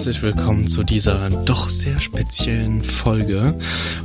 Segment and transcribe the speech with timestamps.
[0.00, 3.58] herzlich willkommen zu dieser doch sehr speziellen Folge.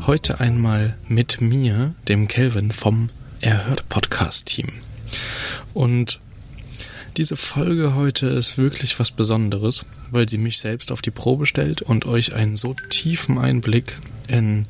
[0.06, 3.08] Heute einmal mit mir, dem Kelvin vom
[3.40, 4.74] Erhört Podcast Team.
[5.74, 6.20] Und
[7.16, 11.82] diese Folge heute ist wirklich was Besonderes, weil sie mich selbst auf die Probe stellt
[11.82, 13.96] und euch einen so tiefen Einblick
[14.28, 14.66] in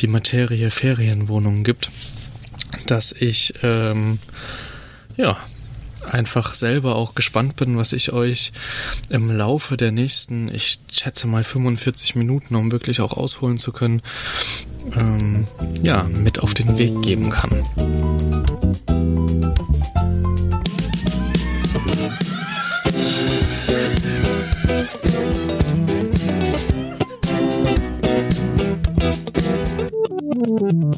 [0.00, 1.90] die Materie Ferienwohnungen gibt,
[2.86, 4.20] dass ich ähm,
[5.16, 5.36] ja
[6.08, 8.52] einfach selber auch gespannt bin, was ich euch
[9.08, 14.02] im Laufe der nächsten, ich schätze mal 45 Minuten, um wirklich auch ausholen zu können,
[14.96, 15.46] ähm,
[15.82, 17.62] ja, mit auf den Weg geben kann.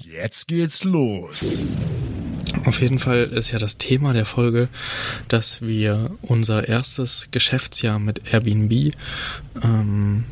[0.05, 1.59] Jetzt geht's los.
[2.65, 4.69] Auf jeden Fall ist ja das Thema der Folge,
[5.29, 8.95] dass wir unser erstes Geschäftsjahr mit Airbnb
[9.63, 10.25] ähm,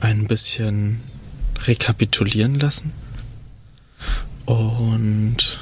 [0.00, 1.00] ein bisschen
[1.66, 2.92] rekapitulieren lassen.
[4.46, 5.58] Und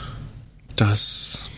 [0.77, 1.50] das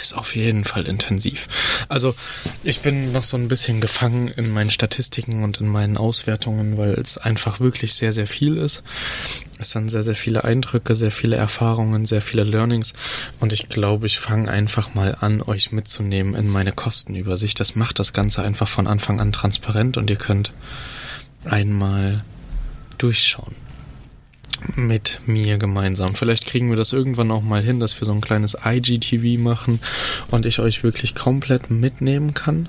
[0.00, 1.48] ist auf jeden Fall intensiv.
[1.88, 2.14] Also
[2.62, 6.94] ich bin noch so ein bisschen gefangen in meinen Statistiken und in meinen Auswertungen, weil
[6.94, 8.82] es einfach wirklich sehr, sehr viel ist.
[9.58, 12.94] Es sind sehr, sehr viele Eindrücke, sehr viele Erfahrungen, sehr viele Learnings
[13.40, 17.60] und ich glaube, ich fange einfach mal an, euch mitzunehmen in meine Kostenübersicht.
[17.60, 20.52] Das macht das Ganze einfach von Anfang an transparent und ihr könnt
[21.44, 22.24] einmal
[22.98, 23.54] durchschauen
[24.76, 26.14] mit mir gemeinsam.
[26.14, 29.80] Vielleicht kriegen wir das irgendwann auch mal hin, dass wir so ein kleines IGTV machen
[30.30, 32.68] und ich euch wirklich komplett mitnehmen kann.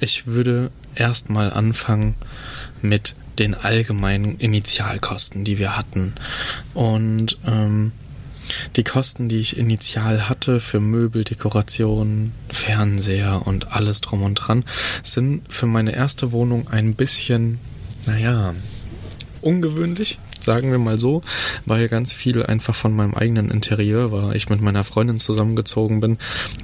[0.00, 2.14] Ich würde erstmal anfangen
[2.82, 6.14] mit den allgemeinen Initialkosten, die wir hatten.
[6.74, 7.92] Und ähm,
[8.76, 14.64] die Kosten, die ich initial hatte für Möbel, Dekoration, Fernseher und alles drum und dran,
[15.02, 17.58] sind für meine erste Wohnung ein bisschen,
[18.06, 18.54] naja,
[19.40, 20.18] ungewöhnlich
[20.48, 21.20] sagen wir mal so,
[21.66, 24.34] weil ganz viel einfach von meinem eigenen Interieur war.
[24.34, 26.16] Ich mit meiner Freundin zusammengezogen bin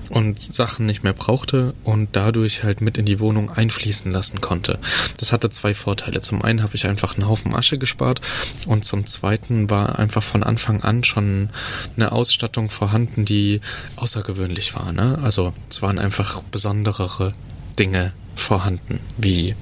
[0.09, 4.79] und Sachen nicht mehr brauchte und dadurch halt mit in die Wohnung einfließen lassen konnte.
[5.19, 6.23] Das hatte zwei Vorteile.
[6.23, 8.23] Zum einen habe ich einfach einen Haufen Asche gespart
[8.65, 11.51] und zum zweiten war einfach von Anfang an schon
[11.95, 13.61] eine Ausstattung vorhanden, die
[13.97, 14.95] außergewöhnlich war.
[14.95, 15.19] Ne?
[15.23, 17.35] Also es waren einfach besonderere
[17.79, 19.55] Dinge vorhanden, wie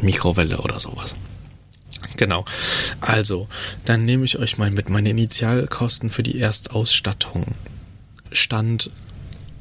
[0.00, 1.16] Mikrowelle oder sowas.
[2.16, 2.44] Genau.
[3.00, 3.48] Also,
[3.84, 4.88] dann nehme ich euch mal mit.
[4.88, 7.54] Meine Initialkosten für die Erstausstattung
[8.32, 8.90] stand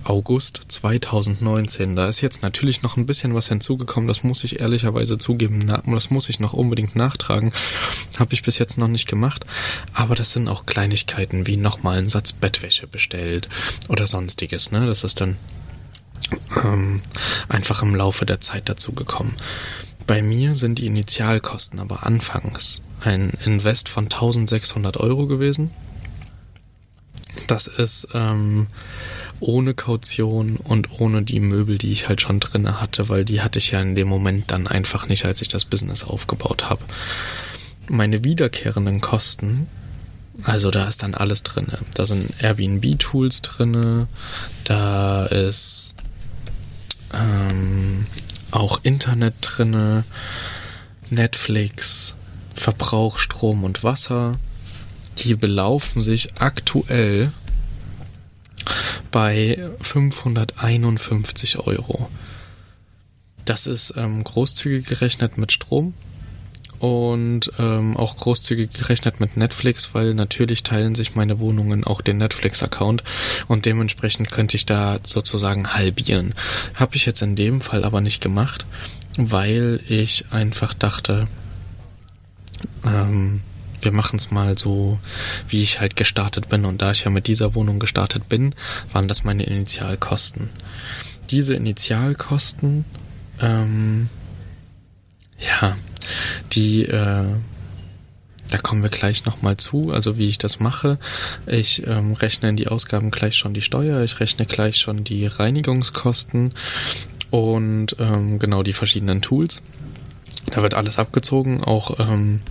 [0.04, 1.96] August 2019.
[1.96, 6.10] Da ist jetzt natürlich noch ein bisschen was hinzugekommen, das muss ich ehrlicherweise zugeben, das
[6.10, 7.54] muss ich noch unbedingt nachtragen.
[8.20, 9.46] Habe ich bis jetzt noch nicht gemacht,
[9.94, 13.50] aber das sind auch Kleinigkeiten wie nochmal einen Satz Bettwäsche bestellt
[13.88, 14.86] oder sonstiges, ne?
[14.88, 15.38] Das ist dann
[16.64, 17.02] ähm,
[17.50, 19.34] einfach im Laufe der Zeit dazugekommen.
[20.06, 25.72] Bei mir sind die Initialkosten aber anfangs ein Invest von 1600 Euro gewesen.
[27.48, 28.68] Das ist ähm,
[29.40, 33.60] ohne Kaution und ohne die Möbel, die ich halt schon drinne hatte, weil die hatte
[33.60, 36.84] ich ja in dem Moment dann einfach nicht, als ich das Business aufgebaut habe.
[37.90, 39.68] Meine wiederkehrenden Kosten,
[40.44, 41.80] also da ist dann alles drinne.
[41.94, 44.08] Da sind Airbnb-Tools drinne,
[44.64, 45.96] da ist
[47.14, 48.08] ähm,
[48.54, 50.04] auch Internet drinne,
[51.10, 52.16] Netflix,
[52.56, 54.40] Verbrauch, Strom und Wasser.
[55.20, 57.32] Die belaufen sich aktuell
[59.12, 62.10] bei 551 Euro.
[63.46, 65.94] Das ist ähm, großzügig gerechnet mit Strom
[66.80, 72.18] und ähm, auch großzügig gerechnet mit Netflix, weil natürlich teilen sich meine Wohnungen auch den
[72.18, 73.04] Netflix-Account
[73.48, 76.34] und dementsprechend könnte ich da sozusagen halbieren.
[76.76, 78.66] Habe ich jetzt in dem Fall aber nicht gemacht,
[79.18, 81.28] weil ich einfach dachte,
[82.86, 83.42] ähm,
[83.82, 85.00] wir machen es mal so,
[85.48, 86.66] wie ich halt gestartet bin.
[86.66, 88.56] Und da ich ja mit dieser Wohnung gestartet bin,
[88.92, 90.50] waren das meine Initialkosten.
[91.30, 92.86] Diese Initialkosten,
[93.42, 94.10] ähm,
[95.40, 95.76] ja,
[96.52, 97.26] die, äh,
[98.50, 101.00] da kommen wir gleich nochmal zu, also wie ich das mache.
[101.48, 105.26] Ich ähm, rechne in die Ausgaben gleich schon die Steuer, ich rechne gleich schon die
[105.26, 106.52] Reinigungskosten
[107.32, 109.62] und ähm, genau die verschiedenen Tools.
[110.48, 112.42] Da wird alles abgezogen, auch ähm,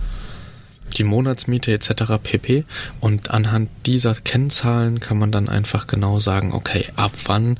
[0.97, 2.19] die Monatsmiete etc.
[2.21, 2.65] pp.
[2.99, 7.59] Und anhand dieser Kennzahlen kann man dann einfach genau sagen, okay, ab wann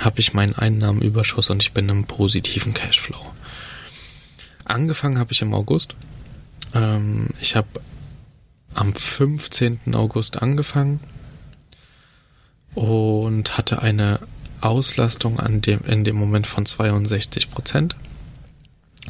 [0.00, 3.33] habe ich meinen Einnahmenüberschuss und ich bin im positiven Cashflow.
[4.64, 5.94] Angefangen habe ich im August.
[6.74, 7.68] Ähm, ich habe
[8.74, 9.94] am 15.
[9.94, 11.00] August angefangen
[12.74, 14.20] und hatte eine
[14.60, 17.96] Auslastung an dem, in dem Moment von 62 Prozent.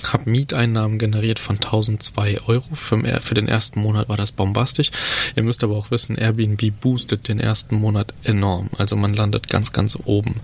[0.03, 2.75] habe Mieteinnahmen generiert von 1002 Euro.
[2.75, 4.91] Für, für, den ersten Monat war das bombastisch.
[5.37, 8.71] Ihr müsst aber auch wissen, Airbnb boostet den ersten Monat enorm.
[8.77, 10.41] Also man landet ganz, ganz oben.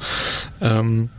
[0.61, 1.11] Ähm,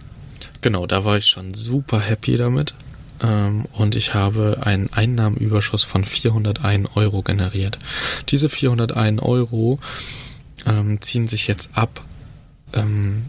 [0.61, 2.73] genau, da war ich schon super happy damit.
[3.21, 7.77] Ähm, und ich habe einen Einnahmenüberschuss von 401 Euro generiert.
[8.29, 9.79] Diese 401 Euro
[10.65, 12.01] ähm, ziehen sich jetzt ab
[12.73, 13.25] ähm,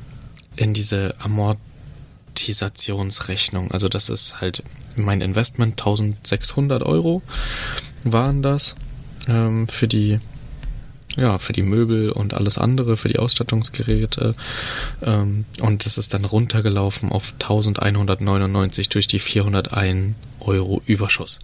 [0.56, 3.70] in diese Amortisationsrechnung.
[3.70, 4.64] Also das ist halt
[4.96, 7.22] mein Investment, 1600 Euro
[8.04, 8.74] waren das
[9.28, 10.20] ähm, für die
[11.16, 14.34] ja, für die Möbel und alles andere, für die Ausstattungsgeräte.
[15.02, 21.40] Ähm, und das ist dann runtergelaufen auf 1199 durch die 401 Euro Überschuss.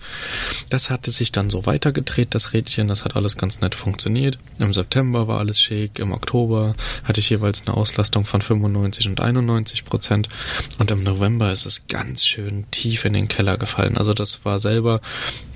[0.68, 4.38] Das hatte sich dann so weitergedreht, das Rädchen, das hat alles ganz nett funktioniert.
[4.58, 6.74] Im September war alles schick, im Oktober
[7.04, 10.28] hatte ich jeweils eine Auslastung von 95 und 91 Prozent
[10.78, 13.96] und im November ist es ganz schön tief in den Keller gefallen.
[13.96, 15.00] Also das war selber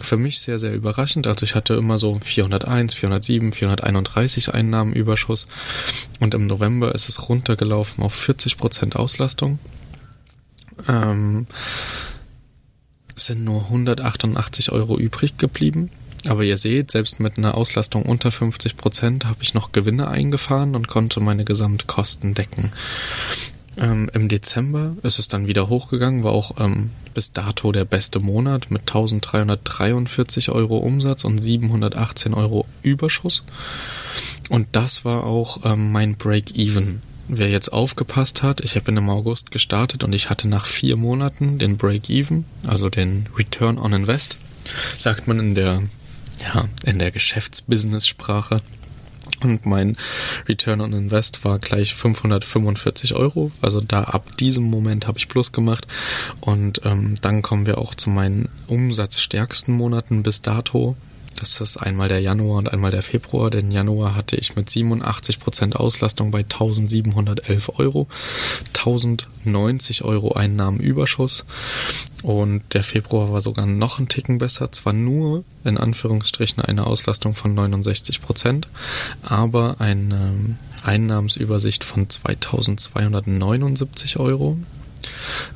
[0.01, 1.27] für mich sehr, sehr überraschend.
[1.27, 5.47] Also ich hatte immer so 401, 407, 431 Einnahmenüberschuss
[6.21, 9.59] und im November ist es runtergelaufen auf 40 Prozent Auslastung.
[10.89, 11.47] Ähm,
[13.21, 15.91] sind nur 188 Euro übrig geblieben.
[16.25, 20.77] Aber ihr seht, selbst mit einer Auslastung unter 50 Prozent habe ich noch Gewinne eingefahren
[20.77, 22.71] und konnte meine Gesamtkosten decken.
[23.77, 28.21] Ähm, Im Dezember ist es dann wieder hochgegangen, war auch ähm, bis dato der beste
[28.21, 33.43] Monat mit 1343 Euro Umsatz und 718 Euro Überschuss.
[34.49, 39.51] Und das war auch ähm, mein Break-Even wer jetzt aufgepasst hat, ich habe im August
[39.51, 44.37] gestartet und ich hatte nach vier Monaten den Break-Even, also den Return on Invest,
[44.99, 45.83] sagt man in der,
[46.43, 48.61] ja, in der Geschäftsbusiness-Sprache.
[49.41, 49.97] Und mein
[50.49, 53.51] Return on Invest war gleich 545 Euro.
[53.61, 55.87] Also da ab diesem Moment habe ich Plus gemacht.
[56.41, 60.97] Und ähm, dann kommen wir auch zu meinen umsatzstärksten Monaten bis dato.
[61.35, 63.51] Das ist einmal der Januar und einmal der Februar.
[63.51, 68.09] Den Januar hatte ich mit 87% Auslastung bei 1711 Euro,
[68.69, 71.45] 1090 Euro Einnahmenüberschuss
[72.23, 74.71] und der Februar war sogar noch ein Ticken besser.
[74.73, 78.65] Zwar nur in Anführungsstrichen eine Auslastung von 69%,
[79.23, 84.59] aber eine Einnahmensübersicht von 2279 Euro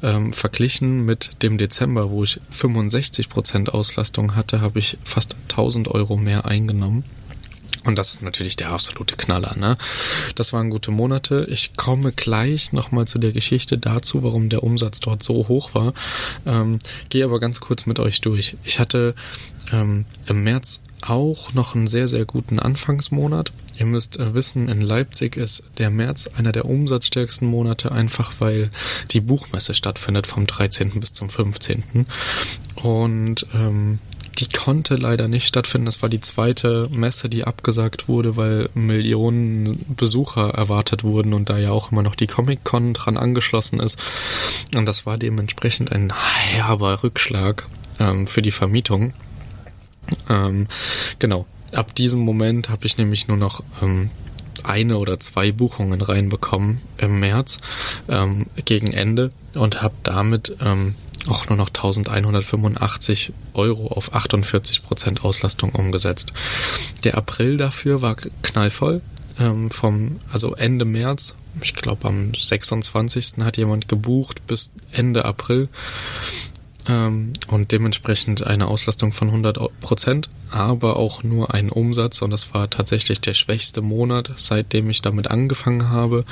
[0.03, 6.17] ähm, verglichen mit dem Dezember, wo ich 65% Auslastung hatte, habe ich fast 1000 Euro
[6.17, 7.05] mehr eingenommen.
[7.87, 9.79] Und das ist natürlich der absolute Knaller, ne?
[10.35, 11.47] Das waren gute Monate.
[11.49, 15.95] Ich komme gleich nochmal zu der Geschichte dazu, warum der Umsatz dort so hoch war.
[16.45, 16.79] Ähm,
[17.09, 18.57] Gehe aber ganz kurz mit euch durch.
[18.65, 19.15] Ich hatte
[19.73, 23.53] ähm, im März auch noch einen sehr, sehr guten Anfangsmonat.
[23.79, 28.71] Ihr müsst äh, wissen, in Leipzig ist der März einer der umsatzstärksten Monate, einfach weil
[29.11, 30.99] die Buchmesse stattfindet vom 13.
[31.01, 32.07] bis zum 15.
[32.77, 33.99] Und ähm,
[34.39, 35.87] die konnte leider nicht stattfinden.
[35.87, 41.59] Das war die zweite Messe, die abgesagt wurde, weil Millionen Besucher erwartet wurden und da
[41.59, 43.99] ja auch immer noch die Comic-Con dran angeschlossen ist.
[44.75, 47.67] Und das war dementsprechend ein herber Rückschlag
[47.99, 49.15] ähm, für die Vermietung.
[50.29, 50.69] Ähm,
[51.19, 51.47] genau.
[51.73, 54.11] Ab diesem Moment habe ich nämlich nur noch ähm,
[54.63, 57.59] eine oder zwei Buchungen reinbekommen im März
[58.09, 60.95] ähm, gegen Ende und habe damit ähm,
[61.29, 66.33] auch nur noch 1185 Euro auf 48 Prozent Auslastung umgesetzt.
[67.05, 69.03] Der April dafür war knallvoll.
[69.39, 73.35] Ähm, vom, also Ende März, ich glaube am 26.
[73.41, 75.69] hat jemand gebucht bis Ende April
[76.89, 82.55] ähm, und dementsprechend eine Auslastung von 100 Prozent, aber auch nur ein Umsatz und das
[82.55, 86.25] war tatsächlich der schwächste Monat, seitdem ich damit angefangen habe,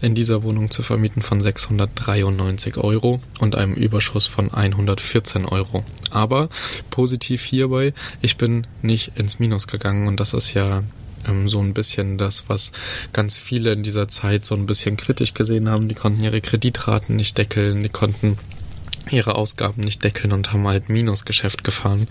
[0.00, 5.84] in dieser Wohnung zu vermieten von 693 Euro und einem Überschuss von 114 Euro.
[6.10, 6.48] Aber
[6.90, 10.82] positiv hierbei, ich bin nicht ins Minus gegangen und das ist ja
[11.26, 12.72] ähm, so ein bisschen das, was
[13.12, 15.88] ganz viele in dieser Zeit so ein bisschen kritisch gesehen haben.
[15.88, 18.36] Die konnten ihre Kreditraten nicht deckeln, die konnten
[19.10, 22.06] ihre Ausgaben nicht deckeln und haben halt Minusgeschäft gefahren.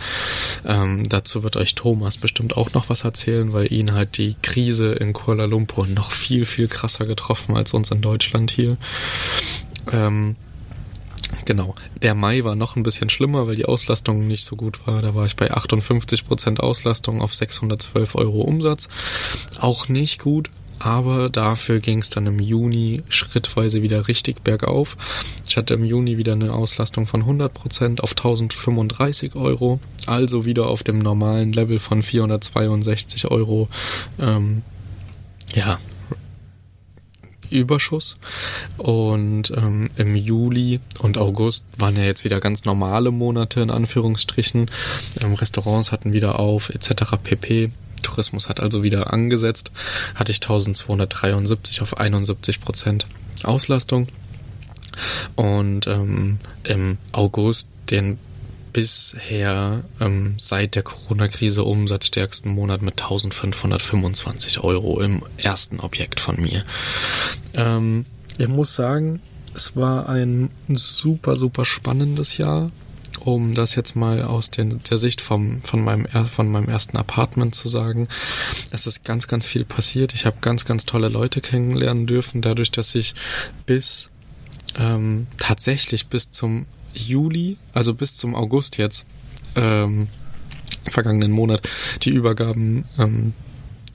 [0.66, 4.94] Ähm, dazu wird euch Thomas bestimmt auch noch was erzählen, weil ihn halt die Krise
[4.94, 8.78] in Kuala Lumpur noch viel, viel krasser getroffen als uns in Deutschland hier.
[9.92, 10.36] Ähm,
[11.46, 11.74] Genau.
[12.02, 15.02] Der Mai war noch ein bisschen schlimmer, weil die Auslastung nicht so gut war.
[15.02, 18.90] Da war ich bei 58% Auslastung auf 612 Euro Umsatz.
[19.60, 20.50] Auch nicht gut
[20.84, 24.98] aber dafür ging es dann im Juni schrittweise wieder richtig bergauf.
[25.48, 30.82] Ich hatte im Juni wieder eine Auslastung von 100% auf 1035 Euro, also wieder auf
[30.82, 33.70] dem normalen Level von 462 Euro.
[34.20, 34.64] Ähm,
[35.54, 35.78] ja,
[37.52, 38.18] Überschuss.
[38.78, 44.72] Und ähm, im Juli und August waren ja jetzt wieder ganz normale Monate in Anführungsstrichen.
[45.22, 47.18] Ähm, Restaurants hatten wieder auf etc.
[47.22, 47.72] pp.
[48.01, 49.72] Tourismus hat also wieder angesetzt.
[50.15, 53.08] Hatte ich 1273 auf 71 Prozent
[53.43, 54.08] Auslastung.
[55.36, 58.17] Und ähm, im August den
[58.74, 66.63] bisher ähm, seit der Corona-Krise umsatzstärksten Monat mit 1525 Euro im ersten Objekt von mir.
[67.53, 68.05] Ähm,
[68.38, 69.22] ich muss sagen,
[69.53, 72.72] es war ein super, super spannendes Jahr,
[73.24, 77.54] um das jetzt mal aus den, der Sicht vom, von, meinem, von meinem ersten Apartment
[77.54, 78.08] zu sagen.
[78.72, 80.13] Es ist ganz, ganz viel passiert.
[80.13, 83.13] Ich habe ganz, ganz tolle Leute kennenlernen dürfen, dadurch, dass ich
[83.66, 84.10] bis
[84.78, 89.06] ähm, tatsächlich bis zum Juli, also bis zum August jetzt,
[89.56, 90.08] ähm,
[90.90, 91.68] vergangenen Monat,
[92.01, 93.34] die Übergaben ähm,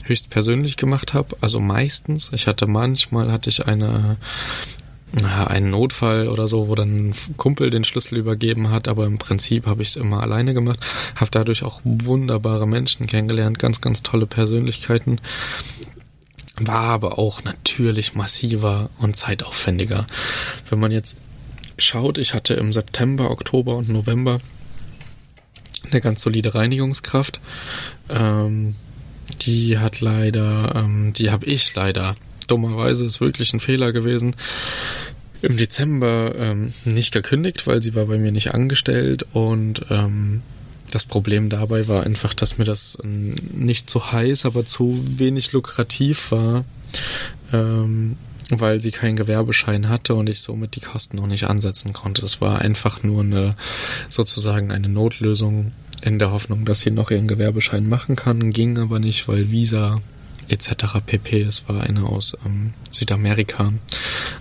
[0.04, 1.36] höchstpersönlich gemacht habe.
[1.40, 2.30] Also meistens.
[2.32, 4.18] Ich hatte manchmal hatte ich eine
[5.12, 9.18] na, einen Notfall oder so, wo dann ein Kumpel den Schlüssel übergeben hat, aber im
[9.18, 10.80] Prinzip habe ich es immer alleine gemacht,
[11.14, 15.20] habe dadurch auch wunderbare Menschen kennengelernt, ganz, ganz tolle Persönlichkeiten,
[16.58, 20.06] war aber auch natürlich massiver und zeitaufwendiger.
[20.68, 21.16] Wenn man jetzt
[21.78, 24.40] schaut, ich hatte im September, Oktober und November
[25.90, 27.40] eine ganz solide Reinigungskraft.
[28.08, 28.74] Ähm,
[29.42, 32.16] die hat leider, ähm, die habe ich leider,
[32.46, 34.36] dummerweise ist wirklich ein Fehler gewesen,
[35.42, 40.42] im Dezember ähm, nicht gekündigt, weil sie war bei mir nicht angestellt und ähm,
[40.90, 45.52] das Problem dabei war einfach, dass mir das ähm, nicht zu heiß, aber zu wenig
[45.52, 46.64] lukrativ war.
[47.52, 48.16] Ähm,
[48.50, 52.22] weil sie keinen Gewerbeschein hatte und ich somit die Kosten noch nicht ansetzen konnte.
[52.22, 53.56] Das war einfach nur eine
[54.08, 55.72] sozusagen eine Notlösung
[56.02, 59.96] in der Hoffnung, dass sie noch ihren Gewerbeschein machen kann, ging aber nicht, weil Visa
[60.48, 61.00] etc.
[61.04, 61.42] pp.
[61.42, 63.72] Es war eine aus ähm, Südamerika,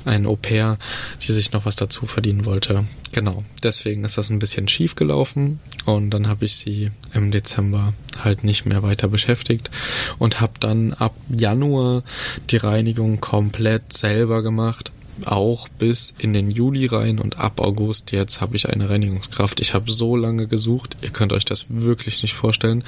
[0.06, 0.78] ein Au pair,
[1.22, 2.86] die sich noch was dazu verdienen wollte.
[3.12, 7.94] Genau, deswegen ist das ein bisschen schief gelaufen und dann habe ich sie im Dezember
[8.24, 9.72] halt nicht mehr weiter beschäftigt
[10.18, 12.04] und habe dann ab Januar
[12.50, 14.92] die Reinigung komplett selber gemacht
[15.24, 19.62] auch bis in den Juli rein und ab August jetzt habe ich eine Reinigungskraft.
[19.62, 22.84] Ich habe so lange gesucht, ihr könnt euch das wirklich nicht vorstellen.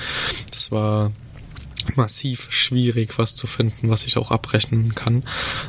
[0.51, 1.11] Das war
[1.95, 5.23] massiv schwierig, was zu finden, was ich auch abrechnen kann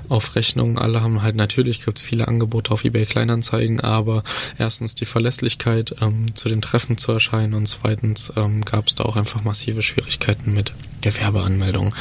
[0.09, 0.79] auf Rechnungen.
[0.79, 4.25] Alle haben halt natürlich gibt es viele Angebote auf eBay Kleinanzeigen, aber
[4.59, 9.05] erstens die Verlässlichkeit, ähm, zu den Treffen zu erscheinen und zweitens ähm, gab es da
[9.05, 10.73] auch einfach massive Schwierigkeiten mit
[11.03, 11.95] Gewerbeanmeldung.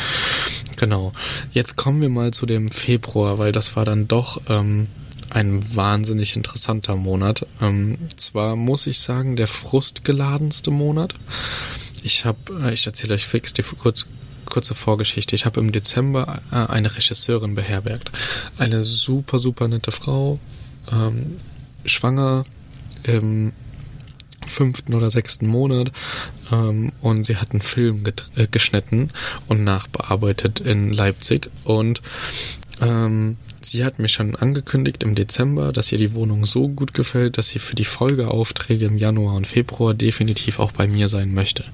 [0.77, 1.13] Genau.
[1.51, 4.87] Jetzt kommen wir mal zu dem Februar, weil das war dann doch ähm,
[5.29, 7.45] ein wahnsinnig interessanter Monat.
[7.61, 11.15] Ähm, zwar muss ich sagen, der frustgeladenste Monat.
[12.07, 14.05] Ich habe, äh, ich erzähle euch fix die kurz,
[14.45, 15.35] kurze Vorgeschichte.
[15.35, 18.11] Ich habe im Dezember äh, eine Regisseurin beherbergt.
[18.57, 20.39] Eine super, super nette Frau,
[20.89, 21.35] ähm,
[21.83, 22.45] schwanger
[23.03, 23.51] im
[24.45, 25.91] fünften oder sechsten Monat
[26.49, 28.05] ähm, und sie hat einen Film
[28.37, 29.11] äh, geschnitten
[29.49, 32.01] und nachbearbeitet in Leipzig und
[32.81, 37.37] ähm, Sie hat mir schon angekündigt im Dezember, dass ihr die Wohnung so gut gefällt,
[37.37, 41.65] dass sie für die Folgeaufträge im Januar und Februar definitiv auch bei mir sein möchte.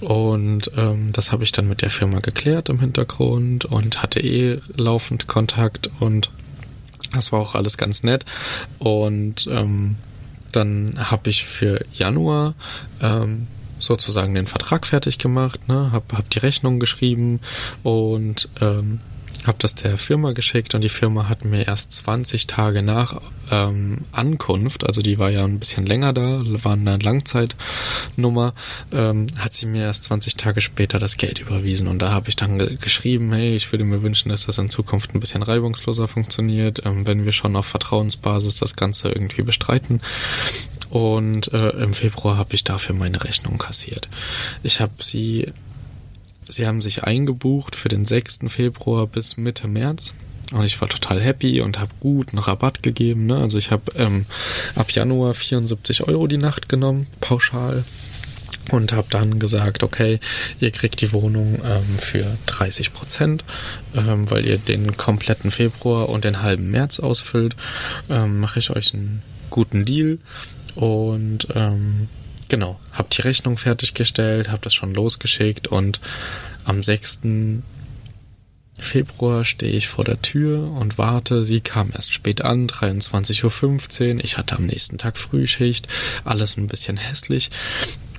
[0.00, 4.58] Und ähm, das habe ich dann mit der Firma geklärt im Hintergrund und hatte eh
[4.76, 6.30] laufend Kontakt und
[7.12, 8.24] das war auch alles ganz nett.
[8.78, 9.96] Und ähm,
[10.52, 12.54] dann habe ich für Januar
[13.00, 13.46] ähm,
[13.78, 17.40] sozusagen den Vertrag fertig gemacht, ne, hab, hab die Rechnung geschrieben
[17.82, 19.00] und ähm,
[19.46, 23.20] habe das der Firma geschickt und die Firma hat mir erst 20 Tage nach
[23.50, 28.54] ähm, Ankunft, also die war ja ein bisschen länger da, war eine Langzeitnummer,
[28.92, 32.36] ähm, hat sie mir erst 20 Tage später das Geld überwiesen und da habe ich
[32.36, 36.08] dann ge geschrieben, hey, ich würde mir wünschen, dass das in Zukunft ein bisschen reibungsloser
[36.08, 40.00] funktioniert, ähm, wenn wir schon auf Vertrauensbasis das Ganze irgendwie bestreiten.
[40.90, 44.08] Und äh, im Februar habe ich dafür meine Rechnung kassiert.
[44.64, 45.52] Ich habe sie
[46.50, 48.40] Sie haben sich eingebucht für den 6.
[48.48, 50.14] Februar bis Mitte März.
[50.52, 53.26] Und ich war total happy und habe guten Rabatt gegeben.
[53.26, 53.36] Ne?
[53.36, 54.26] Also ich habe ähm,
[54.74, 57.84] ab Januar 74 Euro die Nacht genommen, pauschal.
[58.72, 60.20] Und habe dann gesagt, okay,
[60.60, 63.44] ihr kriegt die Wohnung ähm, für 30 Prozent,
[63.96, 67.56] ähm, weil ihr den kompletten Februar und den halben März ausfüllt.
[68.08, 70.18] Ähm, Mache ich euch einen guten Deal.
[70.74, 72.08] Und ähm,
[72.50, 76.00] Genau, habe die Rechnung fertiggestellt, habe das schon losgeschickt und
[76.64, 77.20] am 6.
[78.76, 81.44] Februar stehe ich vor der Tür und warte.
[81.44, 84.24] Sie kam erst spät an, 23.15 Uhr.
[84.24, 85.86] Ich hatte am nächsten Tag Frühschicht,
[86.24, 87.50] alles ein bisschen hässlich.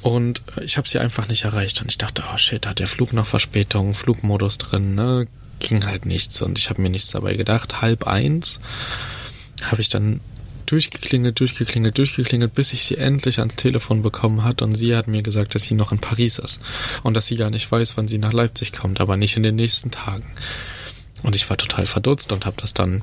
[0.02, 3.12] Und ich habe sie einfach nicht erreicht und ich dachte, oh shit, hat der Flug
[3.12, 5.28] noch Verspätung, Flugmodus drin, ne?
[5.60, 7.82] ging halt nichts und ich habe mir nichts dabei gedacht.
[7.82, 8.60] Halb eins
[9.70, 10.22] habe ich dann
[10.72, 15.22] durchgeklingelt, durchgeklingelt, durchgeklingelt, bis ich sie endlich ans Telefon bekommen hat und sie hat mir
[15.22, 16.60] gesagt, dass sie noch in Paris ist
[17.04, 19.56] und dass sie gar nicht weiß, wann sie nach Leipzig kommt, aber nicht in den
[19.56, 20.26] nächsten Tagen.
[21.24, 23.02] Und ich war total verdutzt und habe das dann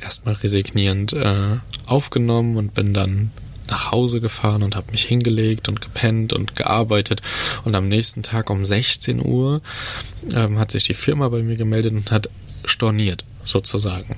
[0.00, 3.30] erstmal resignierend äh, aufgenommen und bin dann
[3.68, 7.22] nach Hause gefahren und habe mich hingelegt und gepennt und gearbeitet.
[7.64, 9.60] Und am nächsten Tag um 16 Uhr
[10.32, 12.30] ähm, hat sich die Firma bei mir gemeldet und hat
[12.64, 14.16] storniert, sozusagen.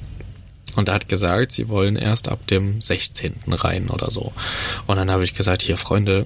[0.81, 3.35] Und er hat gesagt, sie wollen erst ab dem 16.
[3.49, 4.33] rein oder so.
[4.87, 6.25] Und dann habe ich gesagt, hier Freunde,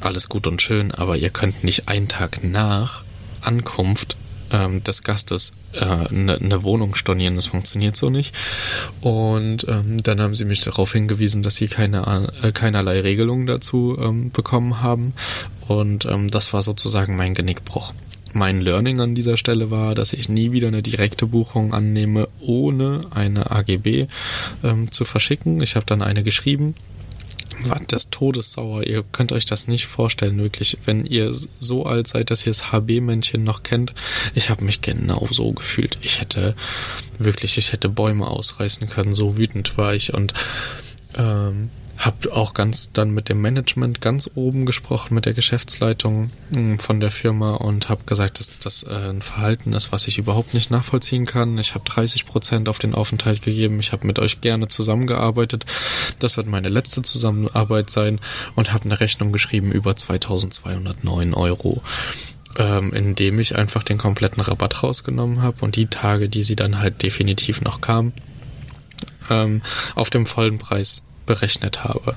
[0.00, 3.02] alles gut und schön, aber ihr könnt nicht einen Tag nach
[3.40, 4.18] Ankunft
[4.52, 7.36] ähm, des Gastes eine äh, ne, ne Wohnung stornieren.
[7.36, 8.34] Das funktioniert so nicht.
[9.00, 13.96] Und ähm, dann haben sie mich darauf hingewiesen, dass sie keine, äh, keinerlei Regelungen dazu
[13.98, 15.14] ähm, bekommen haben.
[15.66, 17.94] Und ähm, das war sozusagen mein Genickbruch.
[18.34, 23.06] Mein Learning an dieser Stelle war, dass ich nie wieder eine direkte Buchung annehme, ohne
[23.10, 24.08] eine AGB
[24.64, 25.60] ähm, zu verschicken.
[25.62, 26.74] Ich habe dann eine geschrieben,
[27.62, 28.82] war des Todes sauer.
[28.82, 30.78] Ihr könnt euch das nicht vorstellen, wirklich.
[30.84, 33.94] Wenn ihr so alt seid, dass ihr das HB-Männchen noch kennt,
[34.34, 35.96] ich habe mich genau so gefühlt.
[36.02, 36.56] Ich hätte
[37.20, 39.14] wirklich, ich hätte Bäume ausreißen können.
[39.14, 40.34] So wütend war ich und
[41.16, 46.78] ähm, hab auch ganz dann mit dem Management ganz oben gesprochen, mit der Geschäftsleitung hm,
[46.78, 50.54] von der Firma und habe gesagt, dass das äh, ein Verhalten ist, was ich überhaupt
[50.54, 51.56] nicht nachvollziehen kann.
[51.58, 53.78] Ich habe 30 Prozent auf den Aufenthalt gegeben.
[53.80, 55.66] Ich habe mit euch gerne zusammengearbeitet.
[56.18, 58.20] Das wird meine letzte Zusammenarbeit sein
[58.54, 61.82] und habe eine Rechnung geschrieben über 2209 Euro
[62.56, 66.78] ähm, indem ich einfach den kompletten Rabatt rausgenommen habe und die Tage, die sie dann
[66.78, 68.12] halt definitiv noch kam,
[69.28, 69.62] ähm,
[69.94, 72.14] auf dem vollen Preis berechnet habe.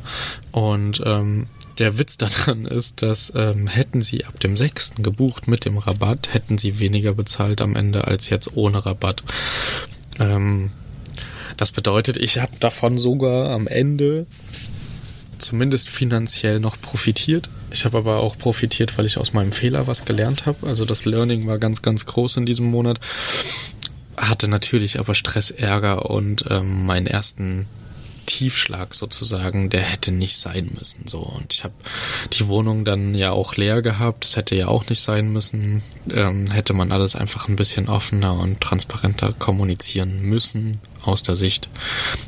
[0.51, 1.47] Und ähm,
[1.79, 4.95] der Witz daran ist, dass ähm, hätten sie ab dem 6.
[4.97, 9.23] gebucht mit dem Rabatt, hätten sie weniger bezahlt am Ende als jetzt ohne Rabatt.
[10.19, 10.71] Ähm,
[11.55, 14.27] das bedeutet, ich habe davon sogar am Ende
[15.39, 17.49] zumindest finanziell noch profitiert.
[17.71, 20.67] Ich habe aber auch profitiert, weil ich aus meinem Fehler was gelernt habe.
[20.67, 22.99] Also das Learning war ganz, ganz groß in diesem Monat.
[24.17, 27.67] Hatte natürlich aber Stress, Ärger und ähm, meinen ersten
[28.27, 31.07] Tiefschlag sozusagen, der hätte nicht sein müssen.
[31.07, 31.73] So und ich habe
[32.33, 34.23] die Wohnung dann ja auch leer gehabt.
[34.23, 35.81] Das hätte ja auch nicht sein müssen.
[36.13, 41.69] Ähm, hätte man alles einfach ein bisschen offener und transparenter kommunizieren müssen aus der Sicht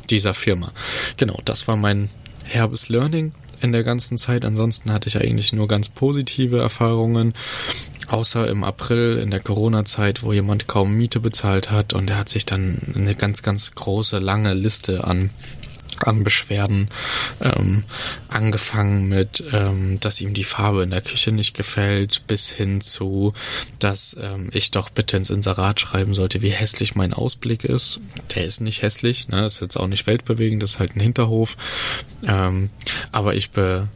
[0.08, 0.72] dieser Firma.
[1.16, 2.10] Genau, das war mein
[2.44, 4.44] herbes Learning in der ganzen Zeit.
[4.44, 7.34] Ansonsten hatte ich eigentlich nur ganz positive Erfahrungen.
[8.08, 12.28] Außer im April in der Corona-Zeit, wo jemand kaum Miete bezahlt hat und er hat
[12.28, 15.30] sich dann eine ganz, ganz große, lange Liste an
[16.06, 16.88] an Beschwerden,
[17.40, 17.84] ähm,
[18.28, 23.32] angefangen mit, ähm, dass ihm die Farbe in der Küche nicht gefällt, bis hin zu,
[23.78, 28.00] dass ähm, ich doch bitte ins Inserat schreiben sollte, wie hässlich mein Ausblick ist.
[28.34, 29.44] Der ist nicht hässlich, ne?
[29.44, 31.56] ist jetzt auch nicht weltbewegend, ist halt ein Hinterhof.
[32.26, 32.70] Ähm,
[33.12, 33.88] aber ich be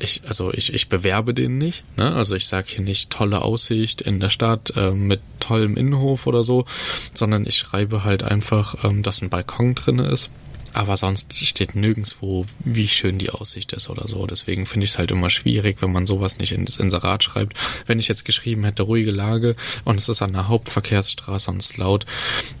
[0.00, 2.12] ich, also ich, ich bewerbe den nicht, ne?
[2.14, 6.42] Also ich sage hier nicht tolle Aussicht in der Stadt äh, mit tollem Innenhof oder
[6.42, 6.64] so,
[7.12, 10.30] sondern ich schreibe halt einfach, ähm, dass ein Balkon drinne ist
[10.74, 14.26] aber sonst steht nirgendwo, wie schön die Aussicht ist oder so.
[14.26, 17.56] Deswegen finde ich es halt immer schwierig, wenn man sowas nicht ins Inserat schreibt.
[17.86, 21.76] Wenn ich jetzt geschrieben hätte, ruhige Lage und es ist an der Hauptverkehrsstraße und es
[21.76, 22.06] laut,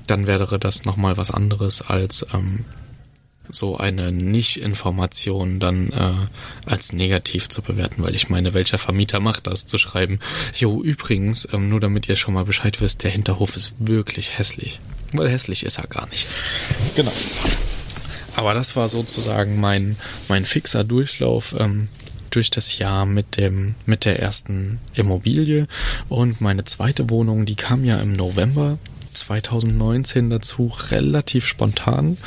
[0.06, 2.64] dann wäre das nochmal was anderes als ähm,
[3.50, 9.46] so eine Nicht-Information dann äh, als negativ zu bewerten, weil ich meine, welcher Vermieter macht
[9.46, 10.18] das, zu schreiben,
[10.54, 14.80] jo, übrigens, ähm, nur damit ihr schon mal Bescheid wisst, der Hinterhof ist wirklich hässlich.
[15.12, 16.26] Weil hässlich ist er gar nicht.
[16.94, 17.12] Genau.
[18.36, 19.96] Aber das war sozusagen mein,
[20.28, 21.88] mein fixer Durchlauf ähm,
[22.30, 25.66] durch das Jahr mit dem, mit der ersten Immobilie.
[26.08, 28.78] Und meine zweite Wohnung, die kam ja im November
[29.12, 32.18] 2019 dazu relativ spontan,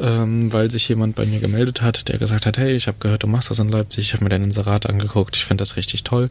[0.00, 3.24] ähm, weil sich jemand bei mir gemeldet hat, der gesagt hat, hey, ich habe gehört,
[3.24, 6.04] du machst das in Leipzig, ich habe mir dein Inserat angeguckt, ich finde das richtig
[6.04, 6.30] toll.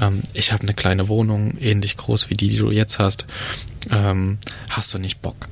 [0.00, 3.26] Ähm, ich habe eine kleine Wohnung, ähnlich groß wie die, die du jetzt hast.
[3.90, 5.48] Ähm, hast du nicht Bock?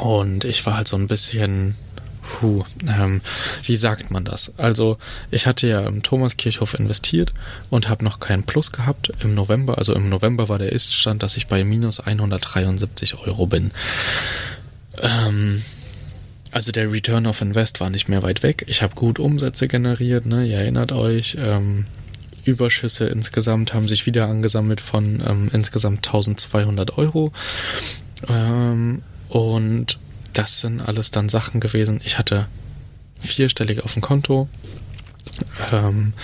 [0.00, 1.76] Und ich war halt so ein bisschen
[2.22, 3.20] Puh, ähm,
[3.64, 4.52] wie sagt man das?
[4.56, 4.96] Also
[5.30, 7.34] ich hatte ja im Thomaskirchhof investiert
[7.68, 9.78] und habe noch keinen Plus gehabt im November.
[9.78, 13.72] Also im November war der Iststand, dass ich bei minus 173 Euro bin.
[15.00, 15.62] Ähm,
[16.52, 18.64] also der Return of Invest war nicht mehr weit weg.
[18.68, 20.46] Ich habe gut Umsätze generiert, ne?
[20.46, 21.36] Ihr erinnert euch.
[21.40, 21.86] Ähm,
[22.44, 27.32] Überschüsse insgesamt haben sich wieder angesammelt von ähm, insgesamt 1200 Euro.
[28.28, 29.98] Ähm, und
[30.32, 32.00] das sind alles dann Sachen gewesen.
[32.04, 32.46] Ich hatte
[33.20, 34.48] vierstellig auf dem Konto.
[35.72, 36.14] ähm,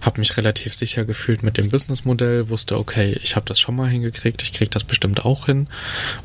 [0.00, 3.88] habe mich relativ sicher gefühlt mit dem Businessmodell, wusste, okay, ich habe das schon mal
[3.88, 5.68] hingekriegt, ich kriege das bestimmt auch hin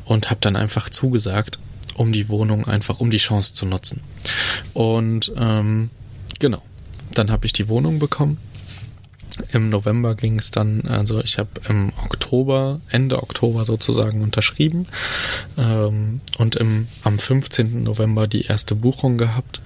[0.06, 1.58] und habe dann einfach zugesagt,
[1.94, 4.00] um die Wohnung einfach, um die Chance zu nutzen.
[4.72, 5.90] Und ähm,
[6.38, 6.62] genau,
[7.12, 8.38] dann habe ich die Wohnung bekommen.
[9.52, 14.86] Im November ging es dann, also ich habe im Oktober, Ende Oktober sozusagen unterschrieben
[15.58, 17.82] ähm, und im, am 15.
[17.82, 19.60] November die erste Buchung gehabt.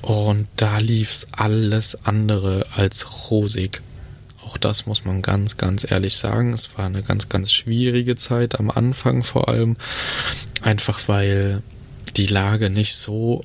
[0.00, 3.82] Und da lief's alles andere als rosig.
[4.44, 6.52] Auch das muss man ganz, ganz ehrlich sagen.
[6.52, 9.76] Es war eine ganz, ganz schwierige Zeit am Anfang vor allem.
[10.62, 11.62] Einfach weil
[12.16, 13.44] die Lage nicht so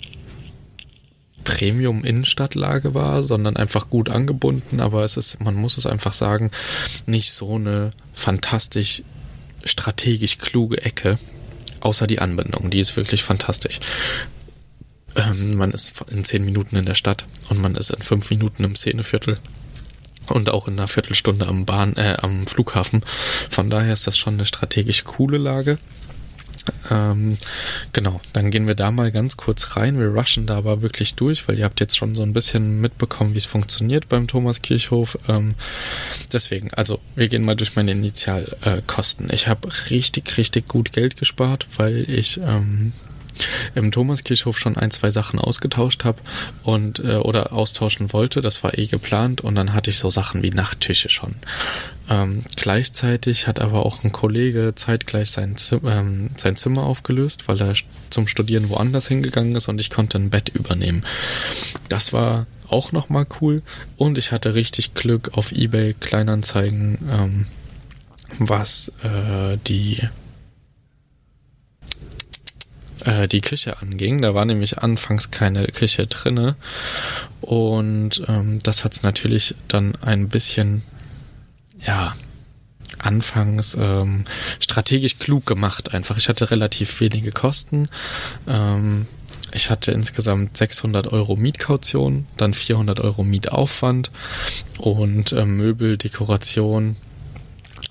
[1.47, 4.81] Premium-Innenstadtlage war, sondern einfach gut angebunden.
[4.81, 6.51] Aber es ist, man muss es einfach sagen,
[7.05, 9.03] nicht so eine fantastisch
[9.63, 11.17] strategisch kluge Ecke.
[11.79, 13.79] Außer die Anbindung, die ist wirklich fantastisch.
[15.15, 18.65] Ähm, man ist in zehn Minuten in der Stadt und man ist in fünf Minuten
[18.65, 19.39] im Szeneviertel
[20.27, 23.03] und auch in einer Viertelstunde am Bahn, äh, am Flughafen.
[23.49, 25.77] Von daher ist das schon eine strategisch coole Lage.
[26.89, 27.37] Ähm,
[27.93, 29.99] genau, dann gehen wir da mal ganz kurz rein.
[29.99, 33.33] Wir rushen da aber wirklich durch, weil ihr habt jetzt schon so ein bisschen mitbekommen,
[33.33, 35.17] wie es funktioniert beim Thomas Kirchhof.
[35.27, 35.55] Ähm,
[36.31, 39.29] deswegen, also wir gehen mal durch meine Initialkosten.
[39.29, 42.93] Äh, ich habe richtig, richtig gut Geld gespart, weil ich ähm,
[43.75, 46.19] im Thomaskirchhof schon ein, zwei Sachen ausgetauscht habe
[46.63, 48.41] und äh, oder austauschen wollte.
[48.41, 51.35] Das war eh geplant und dann hatte ich so Sachen wie Nachttische schon.
[52.09, 57.61] Ähm, gleichzeitig hat aber auch ein Kollege zeitgleich sein, Zim ähm, sein Zimmer aufgelöst, weil
[57.61, 57.73] er
[58.09, 61.03] zum Studieren woanders hingegangen ist und ich konnte ein Bett übernehmen.
[61.89, 63.61] Das war auch nochmal cool
[63.97, 67.45] und ich hatte richtig Glück auf eBay Kleinanzeigen, ähm,
[68.39, 70.01] was äh, die
[73.07, 74.21] äh, die Küche anging.
[74.21, 76.55] Da war nämlich anfangs keine Küche drinne
[77.41, 80.83] und ähm, das hat es natürlich dann ein bisschen,
[81.85, 82.13] ja,
[82.99, 84.25] anfangs ähm,
[84.59, 86.17] strategisch klug gemacht einfach.
[86.17, 87.89] Ich hatte relativ wenige Kosten.
[88.47, 89.07] Ähm,
[89.51, 94.11] ich hatte insgesamt 600 Euro Mietkaution, dann 400 Euro Mietaufwand
[94.77, 96.97] und äh, Möbel, Dekoration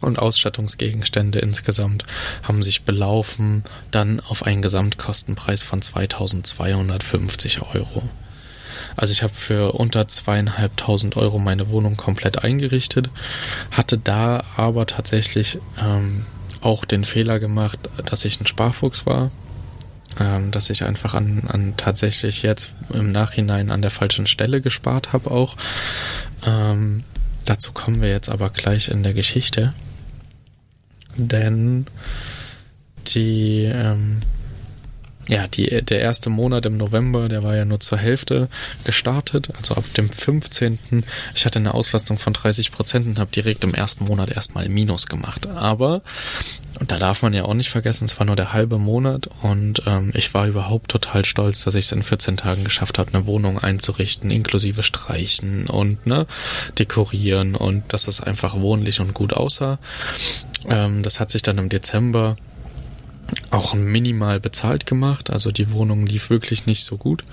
[0.00, 2.04] und Ausstattungsgegenstände insgesamt
[2.42, 8.02] haben sich belaufen dann auf einen Gesamtkostenpreis von 2250 Euro.
[8.96, 13.10] Also ich habe für unter zweieinhalbtausend Euro meine Wohnung komplett eingerichtet,
[13.70, 16.24] hatte da aber tatsächlich ähm,
[16.60, 19.30] auch den Fehler gemacht, dass ich ein Sparfuchs war,
[20.18, 25.12] ähm, dass ich einfach an, an tatsächlich jetzt im Nachhinein an der falschen Stelle gespart
[25.12, 25.56] habe auch.
[26.44, 27.04] Ähm,
[27.44, 29.74] dazu kommen wir jetzt aber gleich in der Geschichte
[31.16, 31.86] denn
[33.14, 34.22] die, ähm,
[35.28, 38.48] ja, die, der erste Monat im November, der war ja nur zur Hälfte
[38.84, 41.04] gestartet, also ab dem 15.
[41.34, 45.06] Ich hatte eine Auslastung von 30 Prozent und habe direkt im ersten Monat erstmal Minus
[45.06, 45.48] gemacht.
[45.48, 46.02] Aber,
[46.78, 49.82] und da darf man ja auch nicht vergessen, es war nur der halbe Monat und
[49.86, 53.26] ähm, ich war überhaupt total stolz, dass ich es in 14 Tagen geschafft habe, eine
[53.26, 56.26] Wohnung einzurichten, inklusive Streichen und ne,
[56.78, 59.80] dekorieren und dass es einfach wohnlich und gut aussah.
[60.68, 62.36] Ähm, das hat sich dann im Dezember
[63.50, 65.30] auch minimal bezahlt gemacht.
[65.30, 67.24] Also die Wohnung lief wirklich nicht so gut,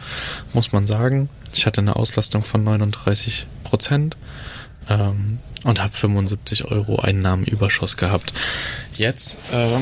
[0.54, 1.30] muss man sagen.
[1.54, 4.18] Ich hatte eine Auslastung von 39 Prozent
[4.90, 8.34] ähm, und habe 75 Euro Einnahmenüberschuss gehabt.
[8.96, 9.78] Jetzt äh,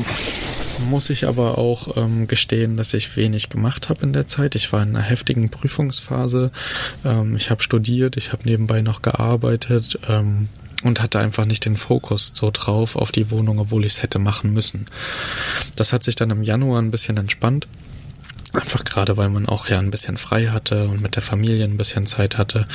[0.90, 4.56] muss ich aber auch ähm, gestehen, dass ich wenig gemacht habe in der Zeit.
[4.56, 6.52] Ich war in einer heftigen Prüfungsphase.
[7.06, 10.00] Ähm, ich habe studiert, ich habe nebenbei noch gearbeitet.
[10.84, 14.20] Und hatte einfach nicht den Fokus so drauf auf die Wohnung, obwohl ich es hätte
[14.20, 14.88] machen müssen.
[15.76, 17.68] Das hat sich dann im Januar ein bisschen entspannt.
[18.54, 21.78] Einfach gerade, weil man auch ja ein bisschen frei hatte und mit der Familie ein
[21.78, 22.68] bisschen Zeit hatte.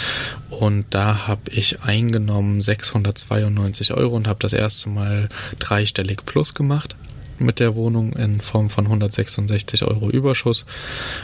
[0.48, 6.96] Und da habe ich eingenommen 692 Euro und habe das erste Mal dreistellig plus gemacht
[7.38, 10.64] mit der Wohnung in Form von 166 Euro Überschuss.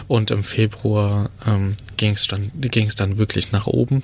[0.09, 4.03] Und im Februar ähm, ging es dann, ging's dann wirklich nach oben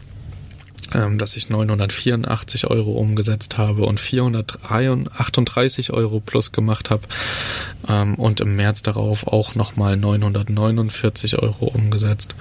[0.95, 7.03] ähm, dass ich 984 Euro umgesetzt habe und 438 Euro plus gemacht habe
[7.89, 12.37] ähm, und im März darauf auch nochmal 949 Euro umgesetzt.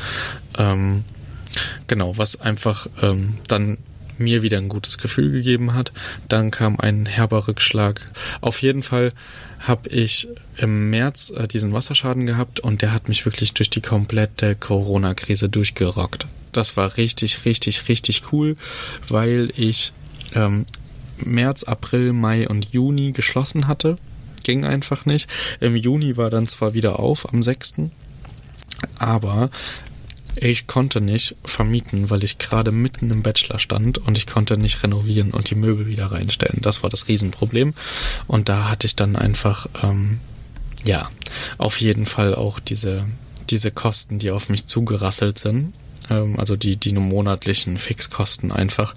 [0.57, 1.03] Ähm,
[1.87, 3.77] genau, was einfach ähm, dann
[4.17, 5.91] mir wieder ein gutes Gefühl gegeben hat.
[6.27, 8.01] Dann kam ein herber Rückschlag.
[8.41, 9.13] Auf jeden Fall
[9.59, 13.81] habe ich im März äh, diesen Wasserschaden gehabt und der hat mich wirklich durch die
[13.81, 16.27] komplette Corona-Krise durchgerockt.
[16.51, 18.55] Das war richtig, richtig, richtig cool,
[19.09, 19.93] weil ich
[20.33, 20.65] ähm,
[21.23, 23.97] März, April, Mai und Juni geschlossen hatte.
[24.43, 25.29] Ging einfach nicht.
[25.59, 27.75] Im Juni war dann zwar wieder auf am 6.
[28.97, 29.49] Aber
[30.39, 34.83] Ich konnte nicht vermieten, weil ich gerade mitten im Bachelor stand und ich konnte nicht
[34.83, 36.61] renovieren und die Möbel wieder reinstellen.
[36.61, 37.73] Das war das Riesenproblem.
[38.27, 40.19] Und da hatte ich dann einfach, ähm,
[40.85, 41.09] ja,
[41.57, 43.07] auf jeden Fall auch diese,
[43.49, 45.73] diese Kosten, die auf mich zugerasselt sind.
[46.09, 48.93] Ähm, also die, die monatlichen Fixkosten einfach.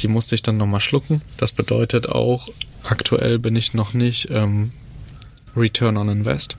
[0.00, 1.22] Die musste ich dann nochmal schlucken.
[1.38, 2.48] Das bedeutet auch,
[2.84, 4.72] aktuell bin ich noch nicht ähm,
[5.56, 6.58] Return on Invest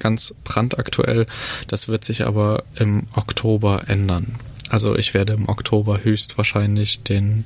[0.00, 1.26] ganz brandaktuell.
[1.68, 4.36] Das wird sich aber im Oktober ändern.
[4.68, 7.44] Also ich werde im Oktober höchstwahrscheinlich den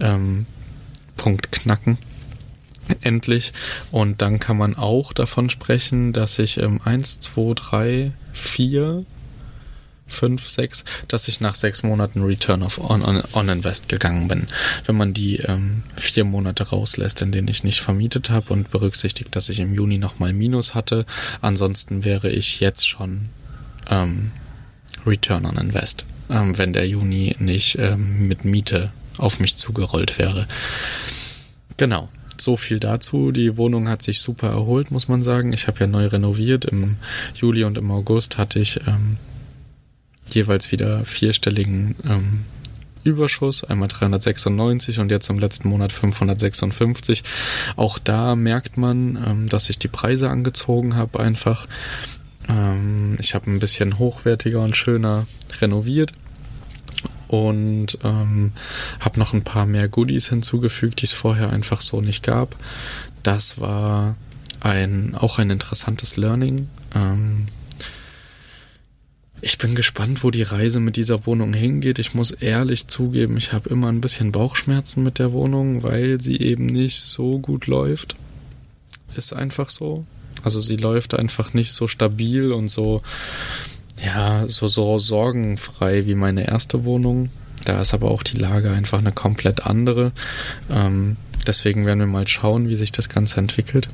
[0.00, 0.46] ähm,
[1.16, 1.98] Punkt knacken.
[3.02, 3.52] Endlich.
[3.90, 9.04] Und dann kann man auch davon sprechen, dass ich im 1, 2, 3, 4
[10.10, 14.48] fünf, sechs, dass ich nach sechs Monaten Return of on, on, on Invest gegangen bin.
[14.86, 19.34] Wenn man die ähm, vier Monate rauslässt, in denen ich nicht vermietet habe und berücksichtigt,
[19.34, 21.06] dass ich im Juni nochmal Minus hatte,
[21.40, 23.28] ansonsten wäre ich jetzt schon
[23.88, 24.32] ähm,
[25.06, 30.46] Return on Invest, ähm, wenn der Juni nicht ähm, mit Miete auf mich zugerollt wäre.
[31.76, 32.08] Genau
[32.40, 33.32] so viel dazu.
[33.32, 35.52] Die Wohnung hat sich super erholt, muss man sagen.
[35.52, 36.64] Ich habe ja neu renoviert.
[36.64, 36.96] Im
[37.34, 39.16] Juli und im August hatte ich ähm,
[40.34, 42.44] jeweils wieder vierstelligen ähm,
[43.02, 47.22] Überschuss, einmal 396 und jetzt im letzten Monat 556.
[47.76, 51.66] Auch da merkt man, ähm, dass ich die Preise angezogen habe einfach.
[52.48, 55.26] Ähm, ich habe ein bisschen hochwertiger und schöner
[55.60, 56.12] renoviert
[57.28, 58.52] und ähm,
[58.98, 62.56] habe noch ein paar mehr Goodies hinzugefügt, die es vorher einfach so nicht gab.
[63.22, 64.16] Das war
[64.60, 66.68] ein auch ein interessantes Learning.
[66.94, 67.46] Ähm,
[69.42, 71.98] ich bin gespannt, wo die Reise mit dieser Wohnung hingeht.
[71.98, 76.38] Ich muss ehrlich zugeben, ich habe immer ein bisschen Bauchschmerzen mit der Wohnung, weil sie
[76.38, 78.16] eben nicht so gut läuft.
[79.16, 80.04] Ist einfach so.
[80.42, 83.02] Also sie läuft einfach nicht so stabil und so,
[84.04, 87.30] ja, so, so sorgenfrei wie meine erste Wohnung.
[87.64, 90.12] Da ist aber auch die Lage einfach eine komplett andere.
[90.70, 93.88] Ähm, deswegen werden wir mal schauen, wie sich das Ganze entwickelt.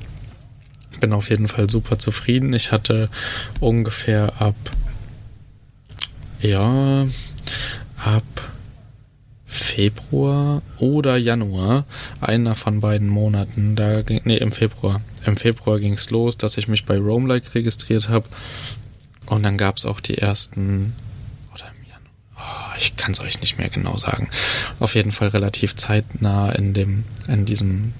[0.92, 2.52] Ich bin auf jeden Fall super zufrieden.
[2.52, 3.10] Ich hatte
[3.60, 4.54] ungefähr ab
[6.40, 7.06] ja,
[7.96, 8.24] ab
[9.46, 11.86] Februar oder Januar,
[12.20, 15.00] einer von beiden Monaten, da ging, nee, im Februar.
[15.24, 18.26] Im Februar ging es los, dass ich mich bei Roamlike registriert habe.
[19.26, 20.94] Und dann gab es auch die ersten,
[21.54, 24.28] oder im Januar, oh, ich kann es euch nicht mehr genau sagen.
[24.78, 27.94] Auf jeden Fall relativ zeitnah in dem, in diesem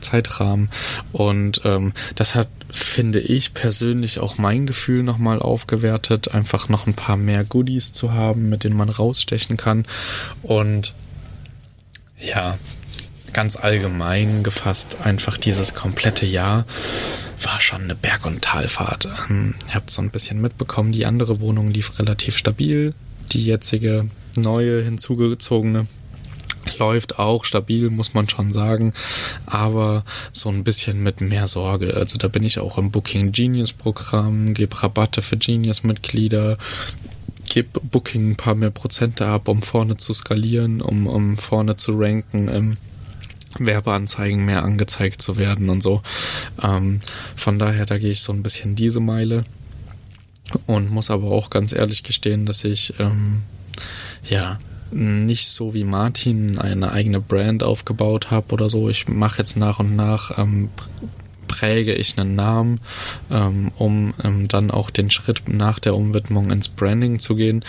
[0.00, 0.70] Zeitrahmen.
[1.12, 6.94] Und ähm, das hat, finde ich persönlich, auch mein Gefühl nochmal aufgewertet, einfach noch ein
[6.94, 9.84] paar mehr Goodies zu haben, mit denen man rausstechen kann.
[10.42, 10.92] Und
[12.18, 12.58] ja,
[13.32, 16.66] ganz allgemein gefasst, einfach dieses komplette Jahr
[17.42, 19.08] war schon eine Berg- und Talfahrt.
[19.30, 22.92] Ähm, ihr habt so ein bisschen mitbekommen, die andere Wohnung lief relativ stabil.
[23.32, 25.86] Die jetzige neue hinzugezogene
[26.78, 28.92] läuft auch stabil, muss man schon sagen,
[29.46, 31.94] aber so ein bisschen mit mehr Sorge.
[31.94, 36.58] Also da bin ich auch im Booking Genius Programm, gebe Rabatte für Genius Mitglieder,
[37.48, 41.92] gebe Booking ein paar mehr Prozente ab, um vorne zu skalieren, um, um vorne zu
[41.94, 42.48] ranken.
[42.48, 42.76] Ähm,
[43.58, 46.02] Werbeanzeigen mehr angezeigt zu werden und so.
[46.60, 47.00] Ähm,
[47.36, 49.44] von daher, da gehe ich so ein bisschen diese Meile
[50.66, 53.42] und muss aber auch ganz ehrlich gestehen, dass ich ähm,
[54.28, 54.58] ja
[54.94, 58.88] nicht so wie Martin eine eigene Brand aufgebaut habe oder so.
[58.88, 60.70] Ich mache jetzt nach und nach ähm,
[61.48, 62.80] präge ich einen Namen,
[63.30, 67.64] ähm, um ähm, dann auch den Schritt nach der Umwidmung ins Branding zu gehen.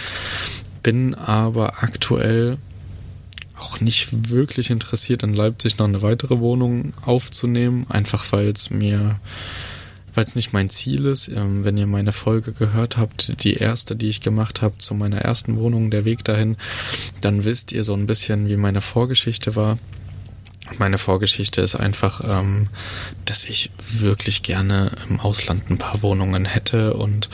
[0.83, 2.57] Bin aber aktuell
[3.59, 9.19] auch nicht wirklich interessiert, in Leipzig noch eine weitere Wohnung aufzunehmen, einfach weil es mir
[10.15, 11.27] weil es nicht mein Ziel ist.
[11.27, 15.19] Ähm, wenn ihr meine Folge gehört habt, die erste, die ich gemacht habe zu meiner
[15.19, 16.57] ersten Wohnung, der Weg dahin,
[17.21, 19.77] dann wisst ihr so ein bisschen, wie meine Vorgeschichte war.
[20.79, 22.69] Meine Vorgeschichte ist einfach, ähm,
[23.25, 27.29] dass ich wirklich gerne im Ausland ein paar Wohnungen hätte und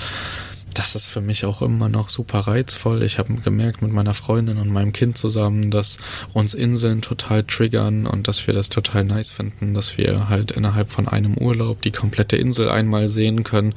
[0.73, 3.03] das ist für mich auch immer noch super reizvoll.
[3.03, 5.97] Ich habe gemerkt mit meiner Freundin und meinem Kind zusammen, dass
[6.33, 10.89] uns Inseln total triggern und dass wir das total nice finden, dass wir halt innerhalb
[10.91, 13.73] von einem Urlaub die komplette Insel einmal sehen können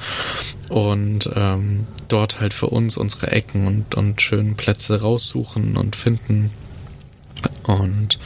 [0.68, 6.50] und ähm, dort halt für uns unsere Ecken und, und schönen Plätze raussuchen und finden.
[7.64, 8.18] Und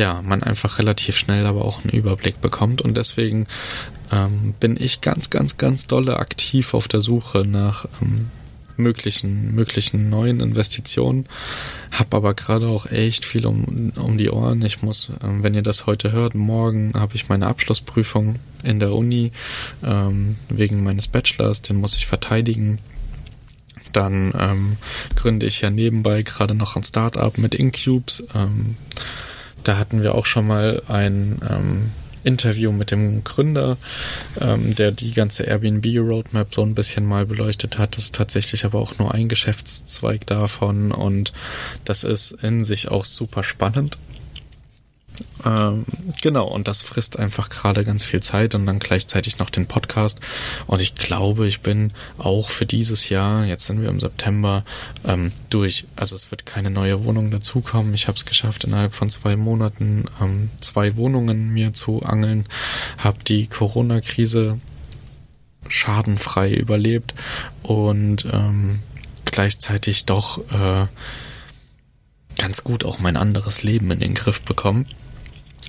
[0.00, 3.46] ja, man einfach relativ schnell aber auch einen Überblick bekommt und deswegen
[4.10, 8.30] ähm, bin ich ganz, ganz, ganz dolle aktiv auf der Suche nach ähm,
[8.78, 11.26] möglichen, möglichen neuen Investitionen.
[11.92, 14.62] Hab aber gerade auch echt viel um, um die Ohren.
[14.62, 18.94] Ich muss, ähm, wenn ihr das heute hört, morgen habe ich meine Abschlussprüfung in der
[18.94, 19.32] Uni
[19.84, 22.78] ähm, wegen meines Bachelors, den muss ich verteidigen.
[23.92, 24.76] Dann ähm,
[25.14, 28.24] gründe ich ja nebenbei gerade noch ein Startup mit Incubes.
[28.34, 28.76] Ähm,
[29.64, 31.90] da hatten wir auch schon mal ein ähm,
[32.24, 33.76] Interview mit dem Gründer,
[34.40, 37.96] ähm, der die ganze Airbnb-Roadmap so ein bisschen mal beleuchtet hat.
[37.96, 41.32] Das ist tatsächlich aber auch nur ein Geschäftszweig davon und
[41.84, 43.98] das ist in sich auch super spannend.
[45.44, 45.84] Ähm,
[46.20, 50.20] genau, und das frisst einfach gerade ganz viel Zeit und dann gleichzeitig noch den Podcast.
[50.66, 54.64] Und ich glaube, ich bin auch für dieses Jahr, jetzt sind wir im September,
[55.04, 55.86] ähm, durch.
[55.96, 57.94] Also es wird keine neue Wohnung dazukommen.
[57.94, 62.46] Ich habe es geschafft, innerhalb von zwei Monaten ähm, zwei Wohnungen mir zu angeln,
[62.98, 64.58] habe die Corona-Krise
[65.68, 67.14] schadenfrei überlebt
[67.62, 68.80] und ähm,
[69.24, 70.86] gleichzeitig doch äh,
[72.38, 74.86] ganz gut auch mein anderes Leben in den Griff bekommen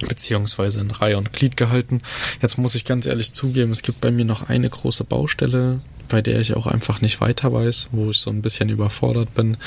[0.07, 2.01] beziehungsweise in Reihe und Glied gehalten.
[2.41, 6.21] Jetzt muss ich ganz ehrlich zugeben, es gibt bei mir noch eine große Baustelle, bei
[6.21, 9.57] der ich auch einfach nicht weiter weiß, wo ich so ein bisschen überfordert bin.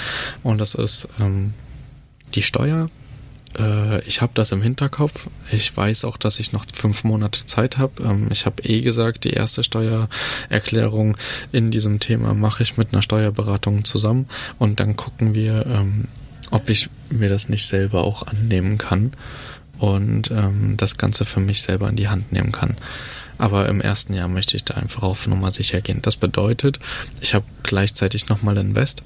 [0.43, 1.55] Und das ist ähm,
[2.35, 2.91] die Steuer.
[3.59, 5.29] Äh, ich habe das im Hinterkopf.
[5.51, 8.03] Ich weiß auch, dass ich noch fünf Monate Zeit habe.
[8.03, 11.17] Ähm, ich habe eh gesagt, die erste Steuererklärung
[11.53, 14.27] in diesem Thema mache ich mit einer Steuerberatung zusammen
[14.59, 16.09] und dann gucken wir, ähm,
[16.51, 19.13] ob ich mir das nicht selber auch annehmen kann
[19.79, 22.77] und ähm, das Ganze für mich selber in die Hand nehmen kann.
[23.39, 26.01] Aber im ersten Jahr möchte ich da einfach auf Nummer sicher gehen.
[26.03, 26.79] Das bedeutet,
[27.21, 29.03] ich habe gleichzeitig nochmal Invest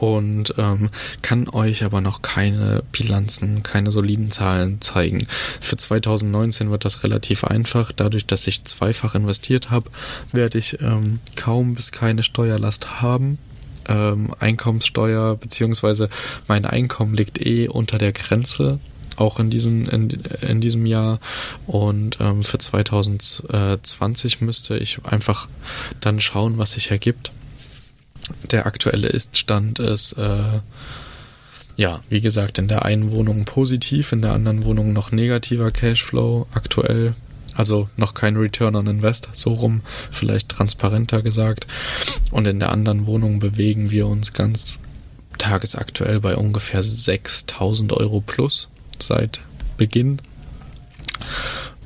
[0.00, 0.88] und ähm,
[1.20, 5.26] kann euch aber noch keine Bilanzen, keine soliden Zahlen zeigen.
[5.60, 7.92] Für 2019 wird das relativ einfach.
[7.92, 9.90] Dadurch, dass ich zweifach investiert habe,
[10.32, 13.38] werde ich ähm, kaum bis keine Steuerlast haben.
[13.88, 16.08] Ähm, Einkommenssteuer beziehungsweise
[16.48, 18.80] mein Einkommen liegt eh unter der Grenze
[19.20, 20.08] auch in diesem, in,
[20.46, 21.20] in diesem Jahr.
[21.66, 25.48] Und ähm, für 2020 müsste ich einfach
[26.00, 27.32] dann schauen, was sich ergibt.
[28.50, 30.60] Der aktuelle Iststand ist, äh,
[31.76, 36.46] ja, wie gesagt, in der einen Wohnung positiv, in der anderen Wohnung noch negativer Cashflow
[36.52, 37.14] aktuell.
[37.54, 41.66] Also noch kein Return on Invest, so rum, vielleicht transparenter gesagt.
[42.30, 44.78] Und in der anderen Wohnung bewegen wir uns ganz
[45.38, 48.68] tagesaktuell bei ungefähr 6000 Euro plus
[49.02, 49.40] seit
[49.76, 50.20] Beginn.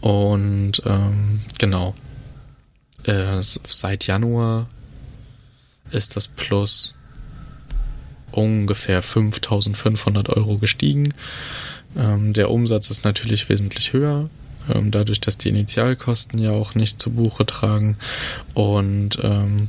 [0.00, 1.94] Und ähm, genau,
[3.04, 4.68] äh, seit Januar
[5.90, 6.94] ist das Plus
[8.32, 11.14] ungefähr 5500 Euro gestiegen.
[11.96, 14.28] Ähm, der Umsatz ist natürlich wesentlich höher,
[14.72, 17.96] ähm, dadurch, dass die Initialkosten ja auch nicht zu Buche tragen.
[18.54, 19.68] Und ähm,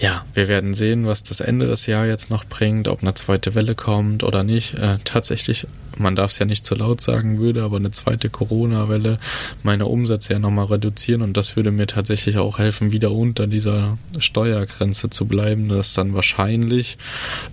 [0.00, 3.54] ja, wir werden sehen, was das Ende des Jahres jetzt noch bringt, ob eine zweite
[3.54, 4.72] Welle kommt oder nicht.
[4.74, 5.66] Äh, tatsächlich,
[5.98, 9.18] man darf es ja nicht zu laut sagen würde, aber eine zweite Corona-Welle
[9.62, 13.98] meine Umsätze ja nochmal reduzieren und das würde mir tatsächlich auch helfen, wieder unter dieser
[14.18, 16.96] Steuergrenze zu bleiben, dass dann wahrscheinlich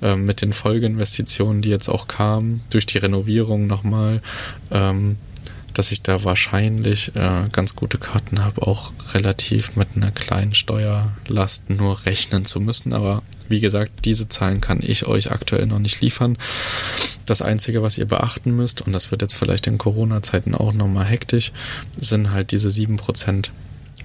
[0.01, 4.21] äh, mit den Folgeinvestitionen, die jetzt auch kamen, durch die Renovierung nochmal,
[4.71, 5.17] ähm,
[5.73, 11.69] dass ich da wahrscheinlich äh, ganz gute Karten habe, auch relativ mit einer kleinen Steuerlast
[11.69, 12.93] nur rechnen zu müssen.
[12.93, 16.37] Aber wie gesagt, diese Zahlen kann ich euch aktuell noch nicht liefern.
[17.25, 21.05] Das Einzige, was ihr beachten müsst, und das wird jetzt vielleicht in Corona-Zeiten auch nochmal
[21.05, 21.51] hektisch,
[21.99, 23.51] sind halt diese sieben Prozent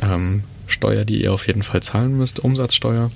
[0.00, 3.10] ähm, Steuer, die ihr auf jeden Fall zahlen müsst, Umsatzsteuer.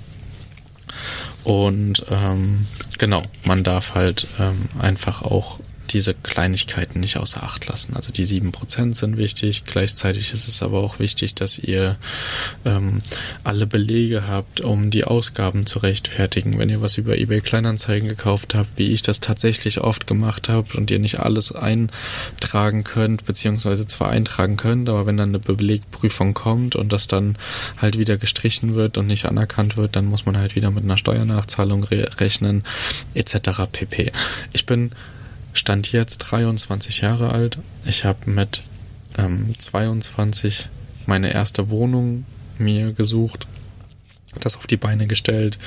[1.43, 2.65] Und ähm,
[2.97, 7.95] genau, man darf halt ähm, einfach auch diese Kleinigkeiten nicht außer Acht lassen.
[7.95, 9.63] Also die sieben Prozent sind wichtig.
[9.65, 11.97] Gleichzeitig ist es aber auch wichtig, dass ihr
[12.65, 13.01] ähm,
[13.43, 16.59] alle Belege habt, um die Ausgaben zu rechtfertigen.
[16.59, 20.77] Wenn ihr was über eBay Kleinanzeigen gekauft habt, wie ich das tatsächlich oft gemacht habe
[20.77, 26.33] und ihr nicht alles eintragen könnt, beziehungsweise zwar eintragen könnt, aber wenn dann eine Belegprüfung
[26.33, 27.37] kommt und das dann
[27.77, 30.97] halt wieder gestrichen wird und nicht anerkannt wird, dann muss man halt wieder mit einer
[30.97, 32.63] Steuernachzahlung re rechnen,
[33.13, 33.67] etc.
[33.71, 34.11] pp.
[34.53, 34.91] Ich bin
[35.57, 37.57] Stand jetzt 23 Jahre alt.
[37.83, 38.63] Ich habe mit
[39.17, 40.69] ähm, 22
[41.07, 42.25] meine erste Wohnung
[42.59, 43.47] mir gesucht,
[44.39, 45.57] das auf die Beine gestellt.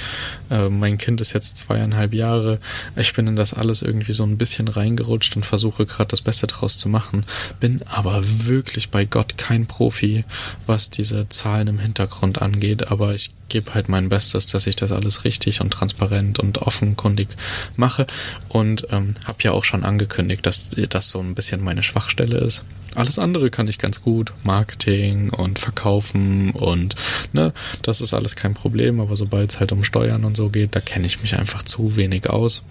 [0.48, 2.60] Äh, mein Kind ist jetzt zweieinhalb Jahre.
[2.94, 6.46] Ich bin in das alles irgendwie so ein bisschen reingerutscht und versuche gerade das Beste
[6.46, 7.26] draus zu machen.
[7.58, 10.24] Bin aber wirklich bei Gott kein Profi,
[10.66, 12.92] was diese Zahlen im Hintergrund angeht.
[12.92, 17.28] Aber ich gebe halt mein Bestes, dass ich das alles richtig und transparent und offenkundig
[17.76, 18.06] mache.
[18.48, 22.64] Und ähm, habe ja auch schon angekündigt, dass das so ein bisschen meine Schwachstelle ist.
[22.94, 26.96] Alles andere kann ich ganz gut, Marketing und Verkaufen und
[27.32, 30.74] ne, das ist alles kein Problem, aber sobald es halt um Steuern und so geht,
[30.74, 32.64] da kenne ich mich einfach zu wenig aus.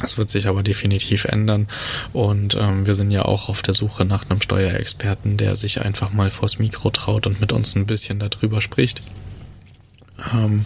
[0.00, 1.68] Das wird sich aber definitiv ändern.
[2.12, 6.10] Und ähm, wir sind ja auch auf der Suche nach einem Steuerexperten, der sich einfach
[6.12, 9.02] mal vors Mikro traut und mit uns ein bisschen darüber spricht
[10.32, 10.64] Ähm,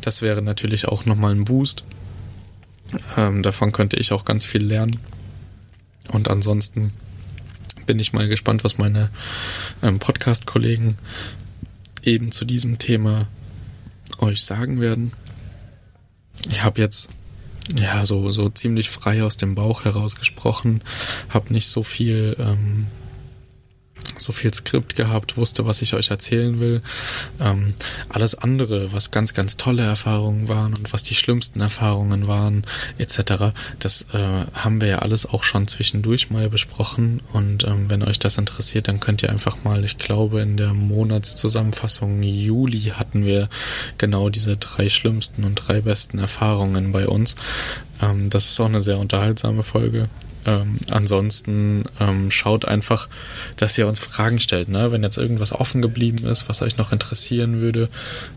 [0.00, 1.84] das wäre natürlich auch nochmal ein Boost.
[3.16, 4.98] Ähm, davon könnte ich auch ganz viel lernen.
[6.08, 6.92] Und ansonsten
[7.86, 9.10] bin ich mal gespannt, was meine
[9.82, 10.96] ähm, Podcast-Kollegen
[12.02, 13.26] eben zu diesem Thema
[14.18, 15.12] euch sagen werden.
[16.48, 17.08] Ich habe jetzt
[17.78, 20.82] ja so so ziemlich frei aus dem Bauch heraus gesprochen,
[21.28, 22.86] habe nicht so viel ähm,
[24.18, 26.82] so viel Skript gehabt, wusste, was ich euch erzählen will.
[27.40, 27.74] Ähm,
[28.08, 32.64] alles andere, was ganz, ganz tolle Erfahrungen waren und was die schlimmsten Erfahrungen waren,
[32.98, 37.20] etc., das äh, haben wir ja alles auch schon zwischendurch mal besprochen.
[37.32, 40.74] Und ähm, wenn euch das interessiert, dann könnt ihr einfach mal, ich glaube, in der
[40.74, 43.48] Monatszusammenfassung Juli hatten wir
[43.98, 47.34] genau diese drei schlimmsten und drei besten Erfahrungen bei uns.
[48.02, 50.08] Ähm, das ist auch eine sehr unterhaltsame Folge.
[50.44, 53.08] Ähm, ansonsten ähm, schaut einfach,
[53.56, 54.68] dass ihr uns Fragen stellt.
[54.68, 54.90] Ne?
[54.90, 57.88] Wenn jetzt irgendwas offen geblieben ist, was euch noch interessieren würde,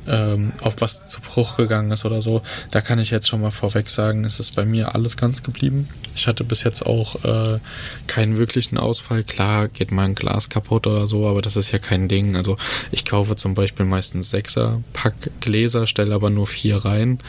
[0.07, 3.51] ähm, ob was zu Bruch gegangen ist oder so, da kann ich jetzt schon mal
[3.51, 5.89] vorweg sagen, es ist bei mir alles ganz geblieben.
[6.15, 7.59] Ich hatte bis jetzt auch äh,
[8.07, 9.23] keinen wirklichen Ausfall.
[9.23, 12.35] Klar geht mal ein Glas kaputt oder so, aber das ist ja kein Ding.
[12.35, 12.57] Also
[12.91, 17.19] ich kaufe zum Beispiel meistens Sechser Pack Gläser, stelle aber nur vier rein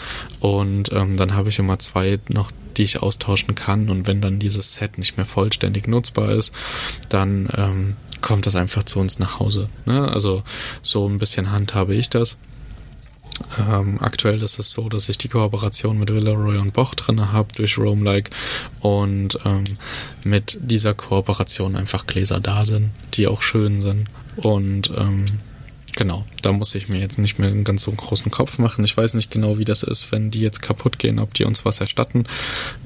[0.40, 3.88] und ähm, dann habe ich immer zwei noch die ich austauschen kann.
[3.88, 6.52] Und wenn dann dieses Set nicht mehr vollständig nutzbar ist,
[7.08, 9.68] dann ähm, kommt das einfach zu uns nach Hause.
[9.84, 10.08] Ne?
[10.08, 10.42] Also
[10.82, 12.36] so ein bisschen handhabe ich das.
[13.58, 17.48] Ähm, aktuell ist es so, dass ich die Kooperation mit Villeroy und Boch drin habe
[17.54, 18.30] durch Roamlike
[18.80, 19.64] und ähm,
[20.24, 25.26] mit dieser Kooperation einfach Gläser da sind, die auch schön sind und ähm,
[25.96, 28.84] Genau, da muss ich mir jetzt nicht mehr einen ganz so großen Kopf machen.
[28.84, 31.64] Ich weiß nicht genau, wie das ist, wenn die jetzt kaputt gehen, ob die uns
[31.64, 32.26] was erstatten.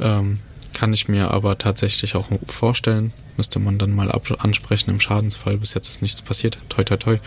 [0.01, 0.39] Ähm,
[0.73, 3.13] kann ich mir aber tatsächlich auch vorstellen.
[3.41, 5.57] Müsste man dann mal ansprechen im Schadensfall.
[5.57, 6.59] Bis jetzt ist nichts passiert.
[6.69, 7.19] Toi, toi, toi.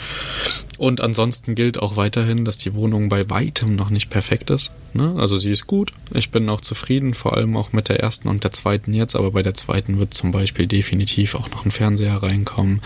[0.77, 4.71] Und ansonsten gilt auch weiterhin, dass die Wohnung bei weitem noch nicht perfekt ist.
[4.93, 5.15] Ne?
[5.17, 5.91] Also sie ist gut.
[6.13, 9.15] Ich bin auch zufrieden, vor allem auch mit der ersten und der zweiten jetzt.
[9.15, 12.83] Aber bei der zweiten wird zum Beispiel definitiv auch noch ein Fernseher reinkommen.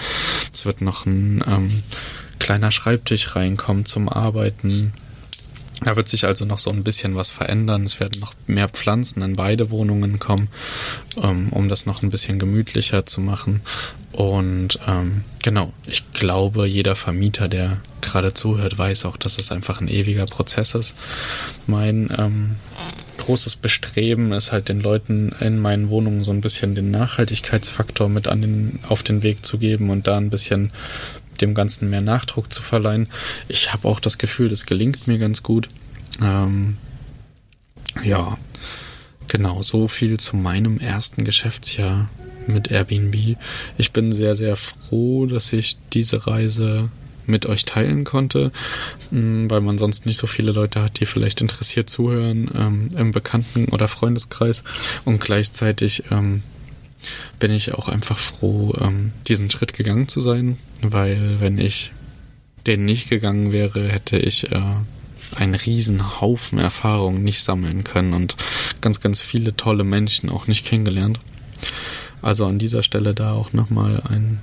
[0.53, 1.83] Es wird noch ein ähm,
[2.39, 4.93] kleiner Schreibtisch reinkommt zum Arbeiten.
[5.83, 7.83] Da wird sich also noch so ein bisschen was verändern.
[7.83, 10.49] Es werden noch mehr Pflanzen in beide Wohnungen kommen,
[11.21, 13.61] ähm, um das noch ein bisschen gemütlicher zu machen.
[14.11, 19.79] Und ähm, genau, ich glaube, jeder Vermieter, der gerade zuhört, weiß auch, dass es einfach
[19.79, 20.95] ein ewiger Prozess ist.
[21.67, 22.55] Mein ähm,
[23.17, 28.27] großes Bestreben ist halt den Leuten in meinen Wohnungen so ein bisschen den Nachhaltigkeitsfaktor mit
[28.27, 30.71] an den, auf den Weg zu geben und da ein bisschen
[31.41, 33.07] dem Ganzen mehr Nachdruck zu verleihen.
[33.47, 35.69] Ich habe auch das Gefühl, das gelingt mir ganz gut.
[36.21, 36.77] Ähm,
[38.03, 38.37] ja,
[39.27, 42.09] genau, so viel zu meinem ersten Geschäftsjahr
[42.47, 43.37] mit Airbnb.
[43.77, 46.89] Ich bin sehr, sehr froh, dass ich diese Reise
[47.25, 48.51] mit euch teilen konnte,
[49.11, 53.11] mm, weil man sonst nicht so viele Leute hat, die vielleicht interessiert zuhören ähm, im
[53.11, 54.63] Bekannten- oder Freundeskreis
[55.03, 56.43] und gleichzeitig ähm,
[57.39, 61.91] bin ich auch einfach froh, ähm, diesen Schritt gegangen zu sein, weil wenn ich
[62.65, 64.61] den nicht gegangen wäre, hätte ich äh,
[65.35, 68.35] einen riesen Haufen Erfahrung nicht sammeln können und
[68.81, 71.19] ganz, ganz viele tolle Menschen auch nicht kennengelernt.
[72.21, 74.39] Also an dieser Stelle da auch nochmal ein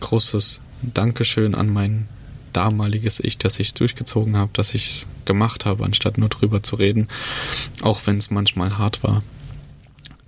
[0.00, 2.08] großes Dankeschön an mein
[2.52, 6.62] damaliges Ich, dass ich es durchgezogen habe, dass ich es gemacht habe, anstatt nur drüber
[6.62, 7.08] zu reden,
[7.82, 9.22] auch wenn es manchmal hart war.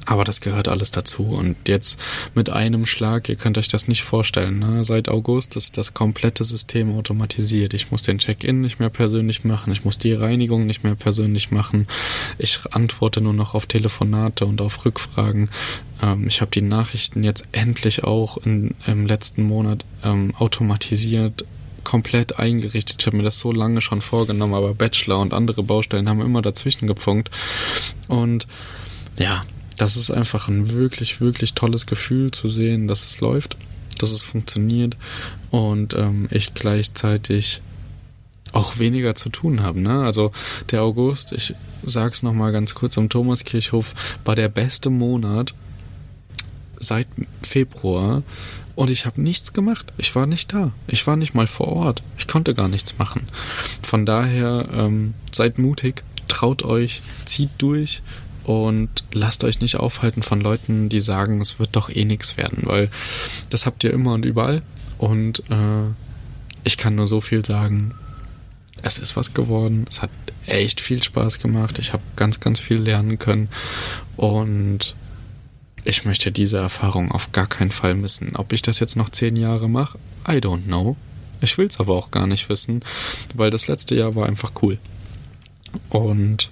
[0.06, 1.24] Aber das gehört alles dazu.
[1.24, 2.00] Und jetzt
[2.34, 4.84] mit einem Schlag, ihr könnt euch das nicht vorstellen, ne?
[4.84, 7.74] seit August ist das komplette System automatisiert.
[7.74, 11.50] Ich muss den Check-in nicht mehr persönlich machen, ich muss die Reinigung nicht mehr persönlich
[11.50, 11.88] machen.
[12.38, 15.50] Ich antworte nur noch auf Telefonate und auf Rückfragen.
[16.00, 21.44] Ähm, ich habe die Nachrichten jetzt endlich auch in, im letzten Monat ähm, automatisiert
[21.82, 22.96] komplett eingerichtet.
[23.00, 26.42] Ich habe mir das so lange schon vorgenommen, aber Bachelor und andere Baustellen haben immer
[26.42, 27.30] dazwischen gepfunkt.
[28.08, 28.46] Und
[29.18, 29.44] ja,
[29.76, 33.56] das ist einfach ein wirklich, wirklich tolles Gefühl zu sehen, dass es läuft,
[33.98, 34.96] dass es funktioniert
[35.50, 37.62] und ähm, ich gleichzeitig
[38.52, 39.80] auch weniger zu tun habe.
[39.80, 40.04] Ne?
[40.04, 40.32] Also
[40.70, 41.54] der August, ich
[41.84, 45.54] sag's nochmal ganz kurz am Thomaskirchhof, war der beste Monat
[46.78, 47.06] seit
[47.42, 48.22] Februar
[48.74, 49.92] und ich habe nichts gemacht.
[49.98, 50.72] Ich war nicht da.
[50.86, 52.02] Ich war nicht mal vor Ort.
[52.18, 53.28] Ich konnte gar nichts machen.
[53.82, 58.02] Von daher ähm, seid mutig, traut euch, zieht durch
[58.46, 62.62] und lasst euch nicht aufhalten von Leuten, die sagen, es wird doch eh nichts werden,
[62.62, 62.90] weil
[63.50, 64.62] das habt ihr immer und überall.
[64.98, 65.90] Und äh,
[66.62, 67.92] ich kann nur so viel sagen.
[68.82, 69.84] Es ist was geworden.
[69.88, 70.10] Es hat
[70.46, 71.80] echt viel Spaß gemacht.
[71.80, 73.48] Ich habe ganz, ganz viel lernen können.
[74.16, 74.94] Und
[75.82, 78.36] ich möchte diese Erfahrung auf gar keinen Fall missen.
[78.36, 80.96] Ob ich das jetzt noch zehn Jahre mache, I don't know.
[81.40, 82.84] Ich will es aber auch gar nicht wissen,
[83.34, 84.78] weil das letzte Jahr war einfach cool.
[85.88, 86.50] Und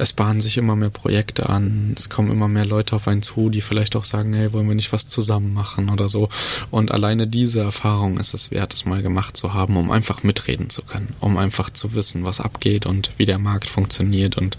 [0.00, 3.50] es bahnen sich immer mehr Projekte an, es kommen immer mehr Leute auf einen zu,
[3.50, 6.30] die vielleicht auch sagen, hey, wollen wir nicht was zusammen machen oder so.
[6.70, 10.70] Und alleine diese Erfahrung ist es wert, es mal gemacht zu haben, um einfach mitreden
[10.70, 14.38] zu können, um einfach zu wissen, was abgeht und wie der Markt funktioniert.
[14.38, 14.56] Und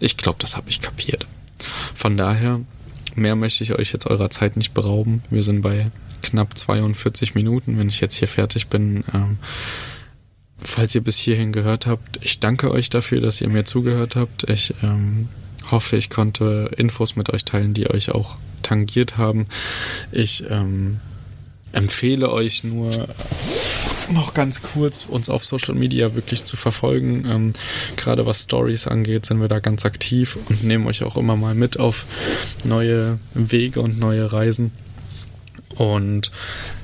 [0.00, 1.24] ich glaube, das habe ich kapiert.
[1.94, 2.60] Von daher,
[3.14, 5.22] mehr möchte ich euch jetzt eurer Zeit nicht berauben.
[5.30, 9.04] Wir sind bei knapp 42 Minuten, wenn ich jetzt hier fertig bin.
[9.14, 9.38] Ähm,
[10.62, 14.48] falls ihr bis hierhin gehört habt, ich danke euch dafür, dass ihr mir zugehört habt.
[14.48, 15.28] Ich ähm,
[15.70, 19.46] hoffe, ich konnte Infos mit euch teilen, die euch auch tangiert haben.
[20.12, 21.00] Ich ähm,
[21.72, 23.08] empfehle euch nur
[24.12, 27.24] noch ganz kurz, uns auf Social Media wirklich zu verfolgen.
[27.26, 27.52] Ähm,
[27.96, 31.54] gerade was Stories angeht, sind wir da ganz aktiv und nehmen euch auch immer mal
[31.54, 32.06] mit auf
[32.64, 34.72] neue Wege und neue Reisen.
[35.76, 36.32] Und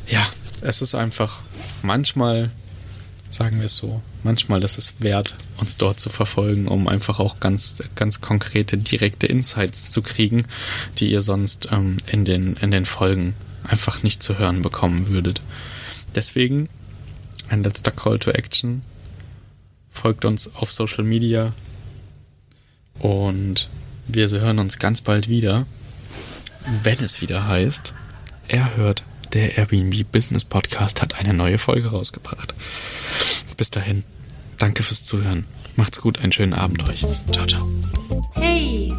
[0.09, 0.27] ja,
[0.61, 1.41] es ist einfach
[1.83, 2.51] manchmal
[3.31, 4.03] sagen wir es so.
[4.23, 9.27] Manchmal ist es wert, uns dort zu verfolgen, um einfach auch ganz, ganz konkrete, direkte
[9.27, 10.47] Insights zu kriegen,
[10.99, 15.43] die ihr sonst ähm, in, den, in den Folgen einfach nicht zu hören bekommen würdet.
[16.15, 16.69] Deswegen
[17.49, 18.83] ein letzter Call to Action.
[19.91, 21.53] Folgt uns auf Social Media
[22.99, 23.69] und
[24.09, 25.67] wir hören uns ganz bald wieder,
[26.83, 27.95] wenn es wieder heißt,
[28.49, 29.03] er hört
[29.35, 32.55] der Airbnb Business Podcast hat eine neue Folge rausgebracht.
[33.57, 34.05] Bis dahin,
[34.59, 35.45] danke fürs Zuhören.
[35.77, 37.05] Macht's gut, einen schönen Abend euch.
[37.33, 37.69] Ciao, ciao.
[38.35, 38.76] Hey,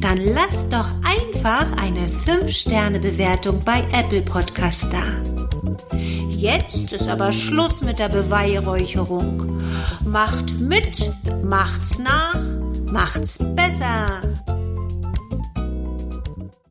[0.00, 5.02] dann lasst doch einfach eine 5-Sterne-Bewertung bei Apple Podcast da.
[6.28, 9.58] Jetzt ist aber Schluss mit der Beweihräucherung.
[10.04, 11.10] Macht mit,
[11.42, 12.36] macht's nach,
[12.90, 14.22] macht's besser.